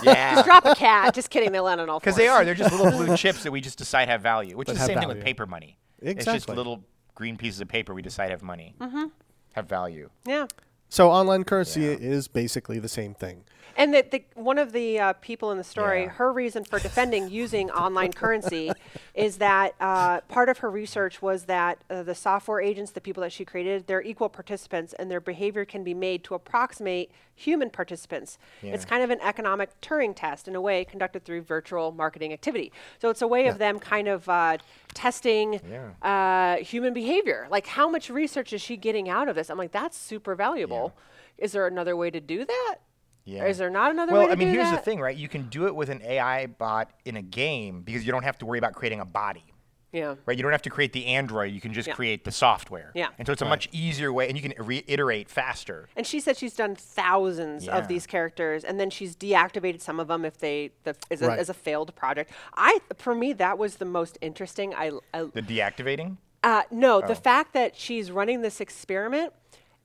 Yeah, 0.02 0.34
Just 0.36 0.46
drop 0.46 0.64
a 0.64 0.74
cat. 0.74 1.14
Just 1.14 1.30
kidding. 1.30 1.52
They 1.52 1.60
land 1.60 1.80
on 1.80 1.90
all 1.90 1.98
because 1.98 2.16
they 2.16 2.28
are. 2.28 2.44
They're 2.44 2.54
just 2.54 2.72
little 2.72 2.90
blue 2.90 3.16
chips 3.16 3.42
that 3.42 3.50
we 3.50 3.60
just 3.60 3.76
decide 3.78 4.08
have 4.08 4.22
value, 4.22 4.56
which 4.56 4.68
is 4.68 4.74
the 4.74 4.78
have 4.78 4.86
same 4.86 4.98
thing 4.98 5.08
with 5.08 5.22
paper 5.22 5.46
money. 5.46 5.78
Exactly. 6.00 6.36
It's 6.36 6.46
just 6.46 6.56
little 6.56 6.84
green 7.14 7.36
pieces 7.36 7.60
of 7.60 7.68
paper 7.68 7.94
we 7.94 8.02
decide 8.02 8.30
have 8.30 8.42
money, 8.42 8.74
mm-hmm. 8.80 9.06
have 9.52 9.68
value. 9.68 10.10
Yeah. 10.26 10.46
So 10.88 11.10
online 11.10 11.44
currency 11.44 11.82
Yeah. 11.82 11.96
is 11.98 12.28
basically 12.28 12.78
the 12.78 12.88
same 12.88 13.14
thing. 13.14 13.44
And 13.76 13.92
the, 13.92 14.06
the, 14.10 14.24
one 14.34 14.58
of 14.58 14.72
the 14.72 14.98
uh, 15.00 15.12
people 15.14 15.50
in 15.50 15.58
the 15.58 15.64
story, 15.64 16.02
Yeah. 16.04 16.08
her 16.10 16.32
reason 16.32 16.64
for 16.64 16.78
defending 16.78 17.28
using 17.28 17.70
online 17.84 18.12
currency 18.12 18.70
is 19.14 19.38
that 19.38 19.74
uh, 19.80 20.20
part 20.22 20.48
of 20.48 20.58
her 20.58 20.70
research 20.70 21.20
was 21.20 21.44
that 21.44 21.78
uh, 21.90 22.02
the 22.02 22.14
software 22.14 22.60
agents, 22.60 22.92
the 22.92 23.00
people 23.00 23.22
that 23.22 23.32
she 23.32 23.44
created, 23.44 23.86
they're 23.86 24.02
equal 24.02 24.28
participants 24.28 24.94
and 24.98 25.10
their 25.10 25.20
behavior 25.20 25.64
can 25.64 25.82
be 25.82 25.94
made 25.94 26.22
to 26.24 26.34
approximate 26.34 27.10
human 27.36 27.68
participants. 27.68 28.38
It's 28.62 28.84
kind 28.84 29.02
of 29.02 29.10
an 29.10 29.20
economic 29.20 29.70
Turing 29.80 30.14
test 30.14 30.46
in 30.46 30.54
a 30.54 30.60
way 30.60 30.84
conducted 30.84 31.24
through 31.24 31.42
virtual 31.42 31.90
marketing 31.90 32.32
activity. 32.32 32.70
So 33.00 33.10
it's 33.10 33.22
a 33.22 33.26
way 33.26 33.48
of 33.48 33.58
them 33.58 33.80
kind 33.80 34.06
of 34.06 34.28
uh, 34.28 34.58
testing 34.94 35.60
uh, 36.02 36.56
human 36.58 36.94
behavior. 36.94 37.48
Like, 37.50 37.66
how 37.66 37.88
much 37.88 38.08
research 38.08 38.52
is 38.52 38.60
she 38.60 38.76
getting 38.76 39.08
out 39.08 39.28
of 39.28 39.34
this? 39.34 39.50
I'm 39.50 39.58
like, 39.58 39.72
that's 39.72 39.96
super 39.98 40.36
valuable. 40.36 40.94
Is 41.38 41.50
there 41.52 41.66
another 41.66 41.96
way 41.96 42.10
to 42.12 42.20
do 42.20 42.44
that? 42.44 42.76
Yeah. 43.24 43.44
Is 43.46 43.58
there 43.58 43.70
not 43.70 43.90
another 43.90 44.12
well, 44.12 44.22
way 44.22 44.26
to 44.28 44.32
I 44.32 44.36
mean, 44.36 44.48
do 44.48 44.54
here's 44.54 44.70
that? 44.70 44.76
the 44.80 44.82
thing, 44.84 45.00
right? 45.00 45.16
You 45.16 45.28
can 45.28 45.48
do 45.48 45.66
it 45.66 45.74
with 45.74 45.88
an 45.88 46.02
AI 46.02 46.46
bot 46.46 46.90
in 47.04 47.16
a 47.16 47.22
game 47.22 47.80
because 47.82 48.04
you 48.04 48.12
don't 48.12 48.22
have 48.24 48.38
to 48.38 48.46
worry 48.46 48.58
about 48.58 48.74
creating 48.74 49.00
a 49.00 49.04
body. 49.06 49.44
Yeah. 49.92 50.16
Right. 50.26 50.36
You 50.36 50.42
don't 50.42 50.50
have 50.52 50.62
to 50.62 50.70
create 50.70 50.92
the 50.92 51.06
Android. 51.06 51.52
You 51.52 51.60
can 51.60 51.72
just 51.72 51.86
Yeah. 51.86 51.94
create 51.94 52.24
the 52.24 52.32
software. 52.32 52.90
Yeah. 52.96 53.08
And 53.16 53.26
so 53.26 53.32
it's 53.32 53.42
a 53.42 53.44
much 53.46 53.68
easier 53.70 54.12
way, 54.12 54.28
and 54.28 54.36
you 54.36 54.42
can 54.42 54.52
reiterate 54.66 55.30
faster. 55.30 55.88
And 55.94 56.04
she 56.04 56.18
said 56.18 56.36
she's 56.36 56.54
done 56.56 56.74
thousands 56.74 57.66
Yeah. 57.66 57.78
of 57.78 57.86
these 57.86 58.04
characters, 58.06 58.64
and 58.64 58.78
then 58.80 58.90
she's 58.90 59.14
deactivated 59.14 59.80
some 59.80 60.00
of 60.00 60.08
them 60.08 60.24
if 60.24 60.36
they 60.38 60.72
the, 60.82 60.96
as, 61.12 61.22
a, 61.22 61.30
as 61.30 61.48
a 61.48 61.54
failed 61.54 61.94
project. 61.94 62.32
I 62.56 62.80
for 62.98 63.14
me 63.14 63.32
that 63.34 63.56
was 63.56 63.76
the 63.76 63.84
most 63.84 64.18
interesting. 64.20 64.74
I, 64.74 64.90
I 65.14 65.22
The 65.32 65.42
deactivating. 65.42 66.16
uh, 66.42 66.64
no, 66.72 67.00
Oh. 67.00 67.06
the 67.06 67.14
fact 67.14 67.52
that 67.54 67.76
she's 67.76 68.10
running 68.10 68.42
this 68.42 68.60
experiment, 68.60 69.32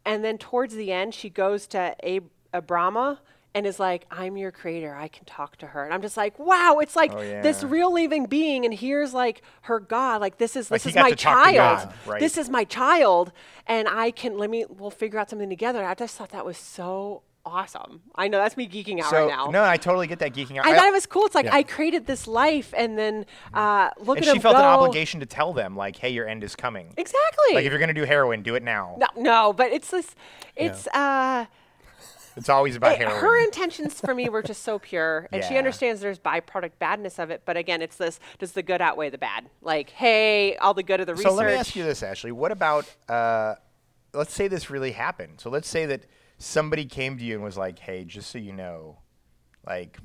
and 0.04 0.24
then 0.26 0.40
towards 0.40 0.74
the 0.74 0.92
end 0.92 1.14
she 1.14 1.30
goes 1.30 1.68
to 1.68 1.96
Ab- 2.04 2.32
Abrama 2.54 3.18
and 3.56 3.66
is 3.66 3.80
like, 3.80 4.06
"I'm 4.12 4.38
your 4.38 4.52
creator. 4.52 4.96
I 4.96 5.08
can 5.08 5.26
talk 5.26 5.58
to 5.58 5.68
her." 5.68 5.84
And 5.84 5.94
I'm 5.94 6.02
just 6.02 6.16
like, 6.18 6.38
"Wow!" 6.38 6.80
It's 6.82 6.96
like 6.96 7.12
Oh, 7.14 7.20
this 7.20 7.64
real 7.64 7.92
living 7.94 8.26
being, 8.26 8.64
and 8.66 8.74
here's 8.74 9.14
like 9.14 9.42
her 9.62 9.80
God. 9.80 10.22
Like 10.22 10.38
this 10.38 10.56
is 10.56 10.70
this 10.70 10.84
he 10.84 10.90
is 10.90 10.96
my 10.96 11.10
to 11.12 11.16
talk 11.16 11.48
to 11.48 11.54
child. 11.54 11.88
God, 11.90 11.94
right. 12.06 12.20
This 12.20 12.38
is 12.38 12.50
my 12.50 12.64
child, 12.64 13.32
and 13.68 13.88
I 13.88 14.12
can 14.12 14.38
let 14.38 14.50
me 14.50 14.66
we'll 14.70 14.92
figure 14.92 15.18
out 15.20 15.30
something 15.30 15.50
together. 15.50 15.84
I 15.84 15.96
just 15.96 16.16
thought 16.16 16.30
that 16.30 16.46
was 16.46 16.58
so 16.58 17.24
awesome. 17.46 18.02
I 18.14 18.28
know 18.28 18.38
that's 18.38 18.56
me 18.58 18.68
geeking 18.68 19.00
out 19.02 19.10
So 19.10 19.26
right 19.26 19.30
now. 19.30 19.48
no, 19.48 19.64
I 19.64 19.78
totally 19.78 20.06
get 20.06 20.20
that 20.20 20.34
geeking 20.34 20.58
out. 20.58 20.68
I 20.68 20.76
thought 20.76 20.86
it 20.88 20.92
was 20.94 21.08
cool. 21.08 21.26
It's 21.26 21.34
like 21.34 21.46
Yeah. 21.46 21.56
I 21.56 21.64
created 21.64 22.06
this 22.06 22.28
life, 22.28 22.72
and 22.78 22.96
then 23.00 23.26
uh, 23.56 23.90
look 23.98 24.18
and 24.20 24.28
at 24.28 24.34
she 24.34 24.40
felt 24.40 24.56
go. 24.56 24.60
an 24.60 24.66
obligation 24.66 25.22
to 25.22 25.26
tell 25.26 25.54
them, 25.54 25.76
like, 25.76 25.96
"Hey, 25.96 26.10
your 26.10 26.28
end 26.28 26.44
is 26.44 26.56
coming." 26.56 26.94
Exactly. 26.98 27.56
Like 27.56 27.66
if 27.66 27.72
you're 27.72 27.80
gonna 27.80 27.94
do 27.94 28.04
heroin, 28.04 28.44
do 28.44 28.54
it 28.54 28.62
now. 28.62 28.96
No, 29.00 29.08
no, 29.16 29.54
but 29.54 29.72
it's 29.72 29.90
this. 29.90 30.14
It's 30.56 30.86
uh, 30.90 31.46
It's 32.36 32.50
always 32.50 32.76
about 32.76 32.94
it- 32.94 33.00
heroin. 33.00 33.20
her 33.20 33.44
intentions 33.44 34.00
for 34.00 34.14
me 34.14 34.30
were 34.30 34.42
just 34.42 34.64
so 34.64 34.80
pure, 34.80 35.28
and 35.32 35.44
she 35.44 35.58
understands 35.58 36.02
there's 36.02 36.20
byproduct 36.20 36.72
badness 36.80 37.20
of 37.20 37.30
it. 37.32 37.42
But 37.46 37.58
again, 37.58 37.82
it's 37.82 37.96
this: 37.98 38.20
does 38.38 38.52
the 38.54 38.64
good 38.64 38.82
outweigh 38.82 39.10
the 39.10 39.18
bad? 39.18 39.50
Like, 39.62 39.90
hey, 39.92 40.56
all 40.58 40.74
the 40.74 40.84
good 40.84 41.00
of 41.00 41.08
the 41.08 41.14
So 41.16 41.20
research. 41.20 41.32
So 41.32 41.36
let 41.36 41.48
me 41.48 41.54
ask 41.54 41.76
you 41.76 41.84
this, 41.84 42.04
Ashley. 42.04 42.32
What 42.32 42.52
about, 42.52 42.86
uh, 43.08 43.56
let's 44.14 44.34
say 44.34 44.48
this 44.48 44.70
really 44.70 44.92
happened. 44.92 45.40
So 45.42 45.50
let's 45.50 45.68
say 45.68 45.86
that 45.88 46.06
somebody 46.38 46.86
came 46.86 47.18
to 47.18 47.24
you 47.24 47.36
and 47.36 47.44
was 47.44 47.58
like, 47.58 47.80
hey, 47.80 48.06
just 48.06 48.30
so 48.32 48.38
you 48.38 48.54
know, 48.54 49.00
like, 49.66 49.98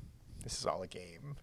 this 0.43 0.59
is 0.59 0.67
all 0.67 0.83
a 0.83 0.87
game. 0.87 1.37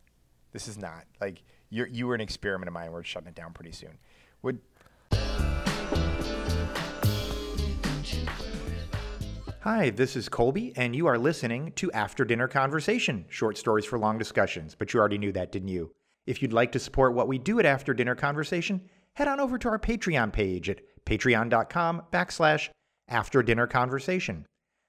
This 0.52 0.68
is 0.68 0.78
not. 0.78 1.06
Like, 1.20 1.44
you're, 1.70 1.88
you 1.88 2.08
were 2.08 2.16
an 2.16 2.22
experiment 2.22 2.68
of 2.68 2.74
mine. 2.74 2.92
We're 2.92 3.04
shutting 3.04 3.30
it 3.30 3.36
down 3.36 3.54
pretty 3.54 3.72
soon. 3.72 3.98
Would. 4.42 4.60
Hi, 9.64 9.92
this 9.92 10.16
is 10.16 10.28
Colby, 10.28 10.74
and 10.76 10.96
you 10.96 11.06
are 11.06 11.20
listening 11.20 11.72
to 11.74 11.92
After 11.92 12.26
Dinner 12.26 12.48
Conversation, 12.48 13.26
short 13.30 13.60
stories 13.60 13.86
for 13.86 14.00
long 14.00 14.18
discussions. 14.18 14.74
But 14.74 14.92
you 14.92 15.00
already 15.00 15.20
knew 15.20 15.32
that, 15.34 15.52
didn't 15.52 15.68
you? 15.68 15.94
If 16.26 16.42
you'd 16.42 16.52
like 16.52 16.72
to 16.72 16.80
support 16.80 17.14
what 17.14 17.28
we 17.28 17.38
do 17.38 17.60
at 17.60 17.66
After 17.68 17.94
Dinner 17.94 18.16
Conversation, 18.16 18.82
head 19.14 19.28
on 19.28 19.40
over 19.40 19.60
to 19.60 19.70
our 19.70 19.78
Patreon 19.78 20.34
page 20.34 20.68
at 20.68 20.82
patreon.com 21.06 22.02
backslash 22.12 22.70
After 23.08 23.44
Dinner 23.44 23.68
Conversation. 23.68 24.48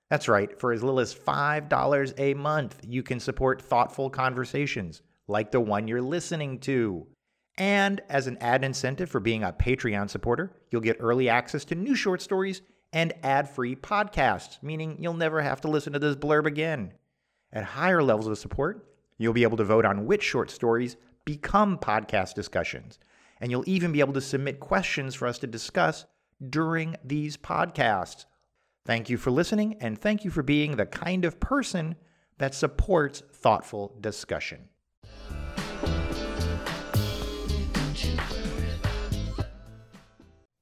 That's 0.08 0.26
right, 0.26 0.58
for 0.58 0.72
as 0.72 0.82
little 0.82 1.00
as 1.00 1.14
$5 1.14 2.14
a 2.16 2.32
month, 2.32 2.80
you 2.88 3.02
can 3.02 3.20
support 3.20 3.60
thoughtful 3.60 4.08
conversations 4.08 5.02
like 5.28 5.50
the 5.50 5.60
one 5.60 5.86
you're 5.86 6.00
listening 6.00 6.58
to. 6.60 7.06
And 7.58 8.00
as 8.08 8.26
an 8.26 8.38
ad 8.40 8.64
incentive 8.64 9.10
for 9.10 9.20
being 9.20 9.42
a 9.42 9.52
Patreon 9.52 10.08
supporter, 10.08 10.56
you'll 10.70 10.80
get 10.80 10.96
early 10.98 11.28
access 11.28 11.66
to 11.66 11.74
new 11.74 11.94
short 11.94 12.22
stories 12.22 12.62
and 12.92 13.12
ad 13.22 13.48
free 13.48 13.74
podcasts, 13.74 14.62
meaning 14.62 14.96
you'll 15.00 15.14
never 15.14 15.40
have 15.40 15.60
to 15.62 15.68
listen 15.68 15.92
to 15.94 15.98
this 15.98 16.16
blurb 16.16 16.46
again. 16.46 16.92
At 17.52 17.64
higher 17.64 18.02
levels 18.02 18.26
of 18.26 18.38
support, 18.38 18.86
you'll 19.18 19.32
be 19.32 19.42
able 19.42 19.56
to 19.58 19.64
vote 19.64 19.84
on 19.84 20.06
which 20.06 20.22
short 20.22 20.50
stories 20.50 20.96
become 21.24 21.78
podcast 21.78 22.34
discussions. 22.34 22.98
And 23.40 23.50
you'll 23.50 23.68
even 23.68 23.92
be 23.92 24.00
able 24.00 24.12
to 24.14 24.20
submit 24.20 24.60
questions 24.60 25.14
for 25.14 25.26
us 25.26 25.38
to 25.38 25.46
discuss 25.46 26.06
during 26.50 26.96
these 27.04 27.36
podcasts. 27.36 28.26
Thank 28.84 29.08
you 29.08 29.16
for 29.16 29.30
listening, 29.30 29.76
and 29.80 29.98
thank 29.98 30.24
you 30.24 30.30
for 30.30 30.42
being 30.42 30.76
the 30.76 30.86
kind 30.86 31.24
of 31.24 31.38
person 31.38 31.96
that 32.38 32.54
supports 32.54 33.22
thoughtful 33.32 33.96
discussion. 34.00 34.68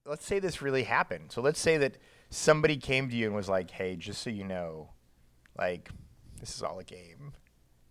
Let's 0.04 0.26
say 0.26 0.38
this 0.38 0.60
really 0.60 0.82
happened. 0.82 1.30
So 1.30 1.40
let's 1.40 1.60
say 1.60 1.78
that 1.78 1.96
somebody 2.30 2.76
came 2.76 3.08
to 3.10 3.16
you 3.16 3.26
and 3.26 3.34
was 3.34 3.48
like, 3.48 3.70
hey, 3.70 3.96
just 3.96 4.22
so 4.22 4.30
you 4.30 4.44
know, 4.44 4.90
like, 5.58 5.90
this 6.38 6.54
is 6.56 6.62
all 6.62 6.78
a 6.78 6.84
game. 6.84 7.34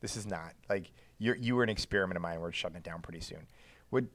This 0.02 0.16
is 0.16 0.26
not. 0.26 0.54
Like, 0.70 0.92
you're, 1.18 1.36
you 1.36 1.56
were 1.56 1.63
an 1.63 1.70
experiment 1.70 2.16
of 2.16 2.22
mine. 2.22 2.40
We're 2.40 2.52
shutting 2.52 2.78
it 2.78 2.84
down 2.84 3.02
pretty 3.02 3.20
soon. 3.20 3.48
Would, 3.92 4.08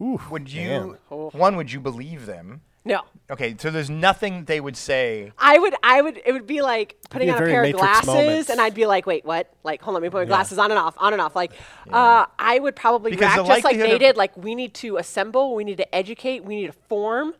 Ooh, 0.00 0.20
would 0.30 0.50
you, 0.50 0.68
man. 0.68 0.96
one, 1.32 1.56
would 1.56 1.72
you 1.72 1.80
believe 1.80 2.26
them? 2.26 2.62
no, 2.84 3.02
Okay, 3.30 3.56
so 3.58 3.70
there's 3.70 3.90
nothing 3.90 4.44
they 4.44 4.60
would 4.60 4.76
say. 4.76 5.32
I 5.36 5.58
would, 5.58 5.74
I 5.82 6.00
would, 6.00 6.22
it 6.24 6.32
would 6.32 6.46
be 6.46 6.62
like 6.62 6.96
putting 7.10 7.28
be 7.28 7.32
on 7.32 7.42
a 7.42 7.44
very 7.44 7.52
pair 7.52 7.64
of 7.64 7.72
glasses, 7.72 8.06
moment. 8.06 8.48
and 8.48 8.60
I'd 8.60 8.74
be 8.74 8.86
like, 8.86 9.06
wait, 9.06 9.24
what? 9.24 9.52
Like, 9.64 9.82
hold 9.82 9.96
on, 9.96 10.02
let 10.02 10.06
me 10.06 10.10
put 10.10 10.20
my 10.20 10.24
glasses 10.24 10.56
on 10.56 10.70
and 10.70 10.78
off, 10.78 10.94
on 10.98 11.12
and 11.12 11.20
off. 11.20 11.36
Like, 11.36 11.52
uh, 11.90 12.24
I 12.38 12.58
would 12.58 12.76
probably 12.76 13.10
Because 13.10 13.34
react 13.36 13.48
just 13.48 13.64
like 13.64 13.76
they 13.76 13.98
did. 13.98 14.16
Like, 14.16 14.34
we 14.36 14.54
need 14.54 14.72
to 14.74 14.96
assemble, 14.96 15.54
we 15.54 15.64
need 15.64 15.76
to 15.78 15.94
educate, 15.94 16.44
we 16.44 16.56
need 16.56 16.66
to 16.68 16.78
form. 16.88 17.34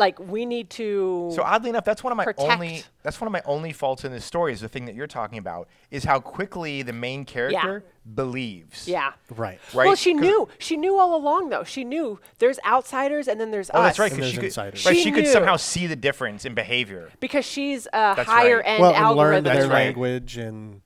Like, 0.00 0.18
we 0.18 0.46
need 0.46 0.70
to. 0.70 1.30
So 1.34 1.42
oddly 1.42 1.70
enough, 1.70 1.84
that's 1.84 2.02
one 2.02 2.10
of 2.12 2.16
my 2.16 2.24
Protect. 2.24 2.50
only 2.50 2.82
that's 3.04 3.20
one 3.20 3.28
of 3.28 3.32
my 3.32 3.42
only 3.44 3.72
faults 3.72 4.04
in 4.04 4.10
this 4.10 4.24
story 4.24 4.52
is 4.52 4.60
the 4.60 4.68
thing 4.68 4.86
that 4.86 4.94
you're 4.94 5.06
talking 5.06 5.38
about 5.38 5.68
is 5.90 6.02
how 6.04 6.18
quickly 6.18 6.82
the 6.82 6.92
main 6.92 7.24
character 7.24 7.84
believes. 8.14 8.88
yeah. 8.88 9.12
Right. 9.30 9.60
Right? 9.74 9.86
Well, 9.86 9.94
she 9.94 10.14
knew. 10.14 10.48
She 10.58 10.76
knew 10.76 10.98
all 10.98 11.14
along, 11.14 11.50
though. 11.50 11.64
She 11.64 11.84
knew 11.84 12.18
there's 12.38 12.58
outsiders 12.66 13.28
and 13.28 13.40
then 13.40 13.50
there's 13.50 13.70
Oh, 13.72 13.80
us. 13.80 13.88
that's 13.88 13.98
right. 14.00 14.10
And 14.10 14.20
'cause 14.20 14.30
she 14.30 14.36
there's 14.36 14.54
could, 14.56 14.62
insiders. 14.64 14.86
right, 14.86 14.96
She 14.96 15.02
she 15.04 15.12
could 15.12 15.28
somehow 15.28 15.56
see 15.56 15.86
the 15.86 15.96
difference 15.96 16.44
in 16.44 16.54
behavior. 16.54 17.10
Because 17.20 17.44
she's 17.44 17.86
a 17.86 17.90
That's 18.16 18.28
higher 18.28 18.56
right. 18.56 18.66
end 18.66 18.80
well, 18.82 18.94
and 18.94 19.16
learn 19.16 19.44
their 19.44 19.62
right. 19.62 19.70
language 19.70 20.36
and 20.38 20.80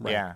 Right. 0.00 0.12
Yeah, 0.12 0.34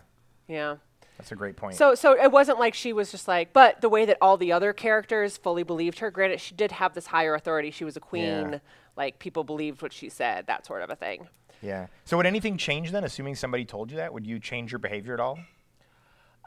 Yeah. 0.49 0.77
That's 1.23 1.31
a 1.31 1.37
great 1.37 1.55
point. 1.55 1.77
So, 1.77 1.95
so 1.95 2.21
it 2.21 2.33
wasn't 2.33 2.59
like 2.59 2.75
she 2.75 2.93
was 2.93 3.13
just 3.13 3.29
like, 3.29 3.53
but 3.53 3.81
the 3.81 3.89
way 3.89 4.05
that 4.07 4.19
all 4.21 4.37
the 4.37 4.51
other 4.51 4.73
characters 4.73 5.37
fully 5.37 5.63
believed 5.63 6.01
her. 6.01 6.11
Granted, 6.11 6.41
she 6.41 6.53
did 6.53 6.73
have 6.73 6.95
this 6.95 7.07
higher 7.07 7.35
authority. 7.37 7.71
She 7.71 7.85
was 7.85 7.97
a 7.97 8.01
queen. 8.01 8.25
Yeah. 8.53 8.59
Like 8.97 9.21
people 9.21 9.45
believed 9.45 9.83
what 9.83 9.93
she 9.93 10.09
said. 10.09 10.49
That 10.49 10.67
sort 10.67 10.83
of 10.83 10.91
a 10.91 10.97
thing. 10.97 11.29
yeah. 11.63 11.87
So 12.05 12.17
would 12.17 12.27
anything 12.27 12.57
change 12.59 12.91
then? 12.91 13.05
Assuming 13.05 13.37
somebody 13.37 13.65
told 13.65 13.93
you 13.93 13.99
that, 13.99 14.13
would 14.13 14.27
you 14.27 14.41
change 14.41 14.73
your 14.73 14.81
behavior 14.81 15.15
at 15.15 15.21
all? 15.21 15.39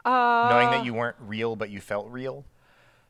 Uh, 0.04 0.48
Knowing 0.50 0.70
that 0.70 0.84
you 0.84 0.92
weren't 0.92 1.16
real, 1.18 1.56
but 1.56 1.70
you 1.70 1.80
felt 1.80 2.08
real. 2.10 2.44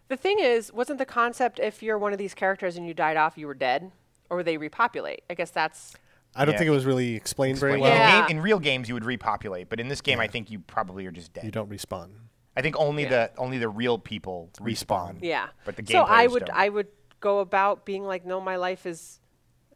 The 0.08 0.16
thing 0.16 0.38
is, 0.38 0.72
wasn't 0.72 0.98
the 0.98 1.04
concept 1.04 1.58
if 1.58 1.82
you're 1.82 1.98
one 1.98 2.12
of 2.12 2.18
these 2.18 2.32
characters 2.32 2.76
and 2.76 2.86
you 2.86 2.94
died 2.94 3.16
off, 3.16 3.36
you 3.36 3.48
were 3.48 3.54
dead, 3.54 3.90
or 4.30 4.36
would 4.38 4.46
they 4.46 4.56
repopulate? 4.56 5.24
I 5.28 5.34
guess 5.34 5.50
that's. 5.50 5.94
I 6.36 6.44
don't 6.44 6.52
Yeah. 6.52 6.58
think 6.58 6.68
it 6.68 6.72
was 6.72 6.84
really 6.84 7.14
explained 7.14 7.58
very 7.58 7.72
Like, 7.72 7.82
well. 7.82 8.20
in, 8.20 8.26
game, 8.28 8.36
in 8.38 8.42
real 8.42 8.58
games, 8.58 8.88
you 8.88 8.94
would 8.94 9.04
repopulate, 9.04 9.68
but 9.68 9.80
in 9.80 9.88
this 9.88 10.00
game, 10.00 10.20
I 10.20 10.26
think 10.26 10.50
you 10.50 10.58
probably 10.60 11.06
are 11.06 11.10
just 11.10 11.32
dead. 11.32 11.44
You 11.44 11.50
don't 11.50 11.70
respawn. 11.70 12.10
I 12.56 12.62
think 12.62 12.76
only 12.78 13.02
Yeah. 13.04 13.08
the 13.08 13.30
only 13.38 13.58
the 13.58 13.68
real 13.68 13.98
people 13.98 14.50
respawn. 14.60 15.18
Yeah. 15.22 15.48
But 15.64 15.76
the 15.76 15.82
game 15.82 15.94
so 15.94 16.02
I 16.04 16.26
would 16.26 16.44
don't. 16.46 16.56
I 16.56 16.68
would 16.68 16.88
go 17.20 17.38
about 17.40 17.84
being 17.84 18.04
like, 18.04 18.24
no, 18.26 18.40
my 18.40 18.56
life 18.56 18.86
is. 18.86 19.20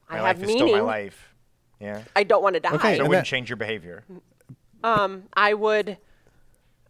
my 0.08 0.18
I 0.18 0.20
life 0.22 0.36
have 0.36 0.42
is 0.42 0.48
meaning. 0.48 0.66
still 0.68 0.76
my 0.78 0.82
life. 0.82 1.34
Yeah. 1.78 2.02
I 2.16 2.24
don't 2.24 2.42
want 2.42 2.54
to 2.54 2.60
die. 2.60 2.74
Okay, 2.74 2.96
So 2.96 3.04
it 3.04 3.08
wouldn't 3.08 3.24
that- 3.24 3.30
change 3.30 3.48
your 3.48 3.56
behavior. 3.56 4.04
um, 4.84 5.24
I 5.34 5.54
would 5.54 5.96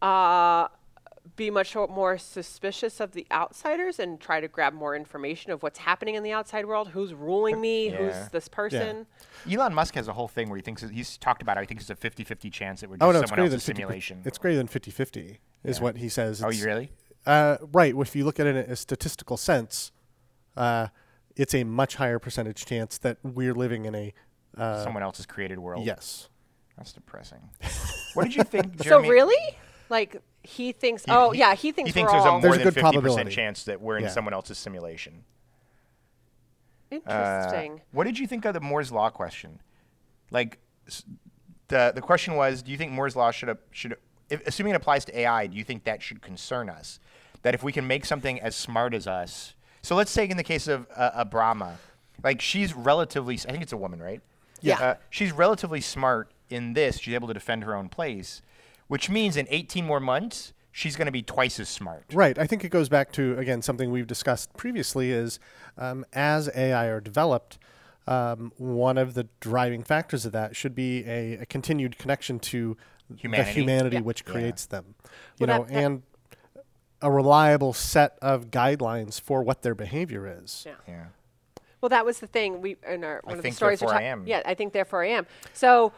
uh, 0.03 0.69
be 1.41 1.51
much 1.51 1.75
more 1.75 2.19
suspicious 2.19 3.01
of 3.01 3.13
the 3.13 3.27
outsiders 3.33 3.99
and 3.99 4.21
try 4.21 4.41
to 4.41 4.47
grab 4.47 4.75
more 4.75 4.95
information 4.95 5.51
of 5.53 5.63
what's 5.63 5.79
happening 5.79 6.15
in 6.15 6.23
the 6.23 6.33
outside 6.33 6.67
world. 6.67 6.89
Who's 6.89 7.15
ruling 7.15 7.59
me? 7.59 7.89
Yeah. 7.91 7.97
Who's 7.97 8.29
this 8.31 8.47
person? 8.47 9.07
Elon 9.51 9.73
Musk 9.73 9.95
has 9.95 10.07
a 10.07 10.13
whole 10.13 10.29
thing 10.29 10.51
where 10.51 10.57
he 10.57 10.63
thinks 10.63 10.83
he's 10.83 11.17
talked 11.17 11.41
about. 11.41 11.57
It, 11.57 11.61
I 11.61 11.65
think 11.65 11.81
it's 11.81 11.89
a 11.89 11.95
50-50 11.95 12.53
chance 12.53 12.83
it 12.83 12.91
would 12.91 13.01
just 13.01 13.09
Oh 13.09 13.11
no, 13.13 13.21
it's 13.21 13.31
someone 13.31 13.37
greater 13.39 13.49
than 13.49 13.57
else's 13.57 13.67
50. 13.69 13.81
simulation. 13.83 14.23
It's 14.27 14.37
greater 14.37 14.59
than 14.59 14.69
50-50 14.69 15.39
is 15.65 15.79
Yeah. 15.79 15.83
what 15.83 15.97
he 15.97 16.11
says. 16.11 16.43
oh, 16.45 16.49
It's- 16.49 16.61
you 16.61 16.67
really? 16.67 16.91
Uh, 17.25 17.57
right. 17.73 17.95
If 17.97 18.15
you 18.15 18.25
look 18.27 18.39
at 18.39 18.47
it 18.47 18.57
in 18.57 18.71
a 18.71 18.77
statistical 18.77 19.39
sense, 19.39 19.93
uh, 20.59 20.89
it's 21.37 21.55
a 21.55 21.65
much 21.65 21.97
higher 21.97 22.19
percentage 22.19 22.67
chance 22.67 22.99
that 22.99 23.17
we're 23.23 23.55
living 23.55 23.87
in 23.87 23.95
a 23.95 24.13
uh, 24.59 24.85
someone 24.85 25.03
else's 25.03 25.25
created 25.27 25.59
world. 25.59 25.87
yes. 25.87 26.29
That's 26.77 26.93
depressing. 26.93 27.41
what 28.15 28.25
did 28.25 28.35
you 28.37 28.43
think? 28.45 28.77
Jeremy? 28.83 29.07
So 29.07 29.11
really, 29.11 29.57
like 29.89 30.21
he 30.43 30.73
thinks. 30.73 31.05
He- 31.05 31.11
oh 31.13 31.31
he- 31.31 31.39
yeah, 31.41 31.55
he 31.55 31.73
thinks 31.73 31.89
he 31.89 31.93
thinks 31.93 32.13
we're 32.13 32.19
there's 32.19 32.27
a 32.27 32.31
more 32.33 32.41
There's 32.41 32.57
a 32.57 32.71
than 32.81 32.91
good 32.93 33.03
50% 33.05 33.31
chance 33.31 33.65
that 33.65 33.81
we're 33.81 33.97
in 33.99 34.05
Yeah. 34.05 34.11
someone 34.11 34.35
else's 34.35 34.59
simulation. 34.59 35.25
Uh, 36.93 36.97
interesting. 36.97 37.81
what 37.93 38.05
did 38.05 38.19
you 38.19 38.27
think 38.27 38.45
of 38.45 38.55
the 38.55 38.61
Moore's 38.61 38.91
law 38.91 39.11
question? 39.11 39.61
Like, 40.31 40.59
the 41.69 41.93
the 41.95 42.01
question 42.01 42.35
was, 42.35 42.63
do 42.63 42.73
you 42.73 42.77
think 42.77 42.91
Moore's 42.93 43.15
law 43.15 43.31
should 43.31 43.49
have, 43.49 43.59
should 43.71 43.97
if, 44.29 44.45
assuming 44.47 44.73
it 44.73 44.77
applies 44.77 45.05
to 45.05 45.19
AI, 45.19 45.47
do 45.47 45.57
you 45.57 45.63
think 45.65 45.85
that 45.85 46.03
should 46.03 46.21
concern 46.21 46.69
us? 46.69 46.99
That 47.43 47.55
if 47.55 47.63
we 47.63 47.73
can 47.73 47.87
make 47.87 48.05
something 48.05 48.41
as 48.41 48.55
smart 48.57 48.93
as 48.93 49.07
us, 49.07 49.55
so 49.83 49.95
let's 49.95 50.11
say 50.11 50.29
in 50.29 50.37
the 50.37 50.43
case 50.43 50.67
of 50.69 50.87
uh, 50.95 51.25
Brahma, 51.25 51.79
like 52.25 52.41
she's 52.41 52.75
relatively, 52.75 53.37
I 53.37 53.51
think 53.53 53.63
it's 53.63 53.73
a 53.73 53.77
woman, 53.79 54.03
right? 54.03 54.21
Yeah. 54.61 54.79
Uh, 54.81 54.95
she's 55.11 55.33
relatively 55.33 55.81
smart 55.81 56.33
in 56.51 56.75
this. 56.75 56.99
She's 56.99 57.15
able 57.15 57.29
to 57.29 57.35
defend 57.35 57.65
her 57.65 57.75
own 57.75 57.89
place, 57.89 58.43
which 58.91 59.09
means 59.09 59.37
in 59.37 59.47
18 59.51 59.87
more 59.87 60.01
months 60.01 60.53
she's 60.73 60.97
going 60.97 61.07
to 61.07 61.13
be 61.13 61.23
twice 61.23 61.61
as 61.61 61.69
smart. 61.69 62.03
Right. 62.13 62.37
I 62.37 62.47
think 62.49 62.65
it 62.65 62.71
goes 62.71 62.89
back 62.89 63.13
to 63.13 63.39
again 63.39 63.63
something 63.63 63.93
we've 63.93 64.07
discussed 64.09 64.53
previously 64.57 65.13
is 65.13 65.39
um, 65.79 66.05
as 66.13 66.51
AI 66.57 66.87
are 66.87 67.01
developed, 67.01 67.57
um, 68.09 68.53
one 68.57 68.99
of 68.99 69.15
the 69.15 69.29
driving 69.39 69.85
factors 69.85 70.27
of 70.27 70.33
that 70.33 70.57
should 70.57 70.75
be 70.75 71.05
a, 71.07 71.35
a 71.43 71.47
continued 71.47 71.99
connection 71.99 72.41
to 72.41 72.77
Humanity. 73.17 73.49
the 73.51 73.55
humanity 73.61 73.97
Yeah. 73.99 74.03
which 74.03 74.25
Yeah. 74.27 74.33
creates 74.33 74.67
them. 74.67 74.97
You 75.39 75.47
Well, 75.47 75.59
know, 75.61 75.65
that- 75.67 75.73
that- 75.73 75.85
and 75.85 76.03
a 77.01 77.11
reliable 77.13 77.73
set 77.73 78.19
of 78.21 78.51
guidelines 78.51 79.21
for 79.21 79.43
what 79.45 79.63
their 79.63 79.77
behavior 79.77 80.27
is. 80.43 80.65
Yeah. 80.67 80.75
Yeah. 80.89 81.05
Well, 81.81 81.89
that 81.91 82.05
was 82.05 82.19
the 82.19 82.27
thing 82.27 82.61
we 82.61 82.77
in 82.87 83.05
our 83.05 83.21
one 83.23 83.33
of 83.35 83.39
the 83.39 83.43
think, 83.43 83.55
stories. 83.55 83.81
we 83.81 83.87
therefore 83.87 83.99
I 83.99 84.03
talk- 84.03 84.19
am. 84.19 84.27
Yeah, 84.27 84.43
I 84.45 84.55
think 84.55 84.73
therefore 84.73 85.05
I 85.05 85.09
am. 85.11 85.27
So. 85.53 85.93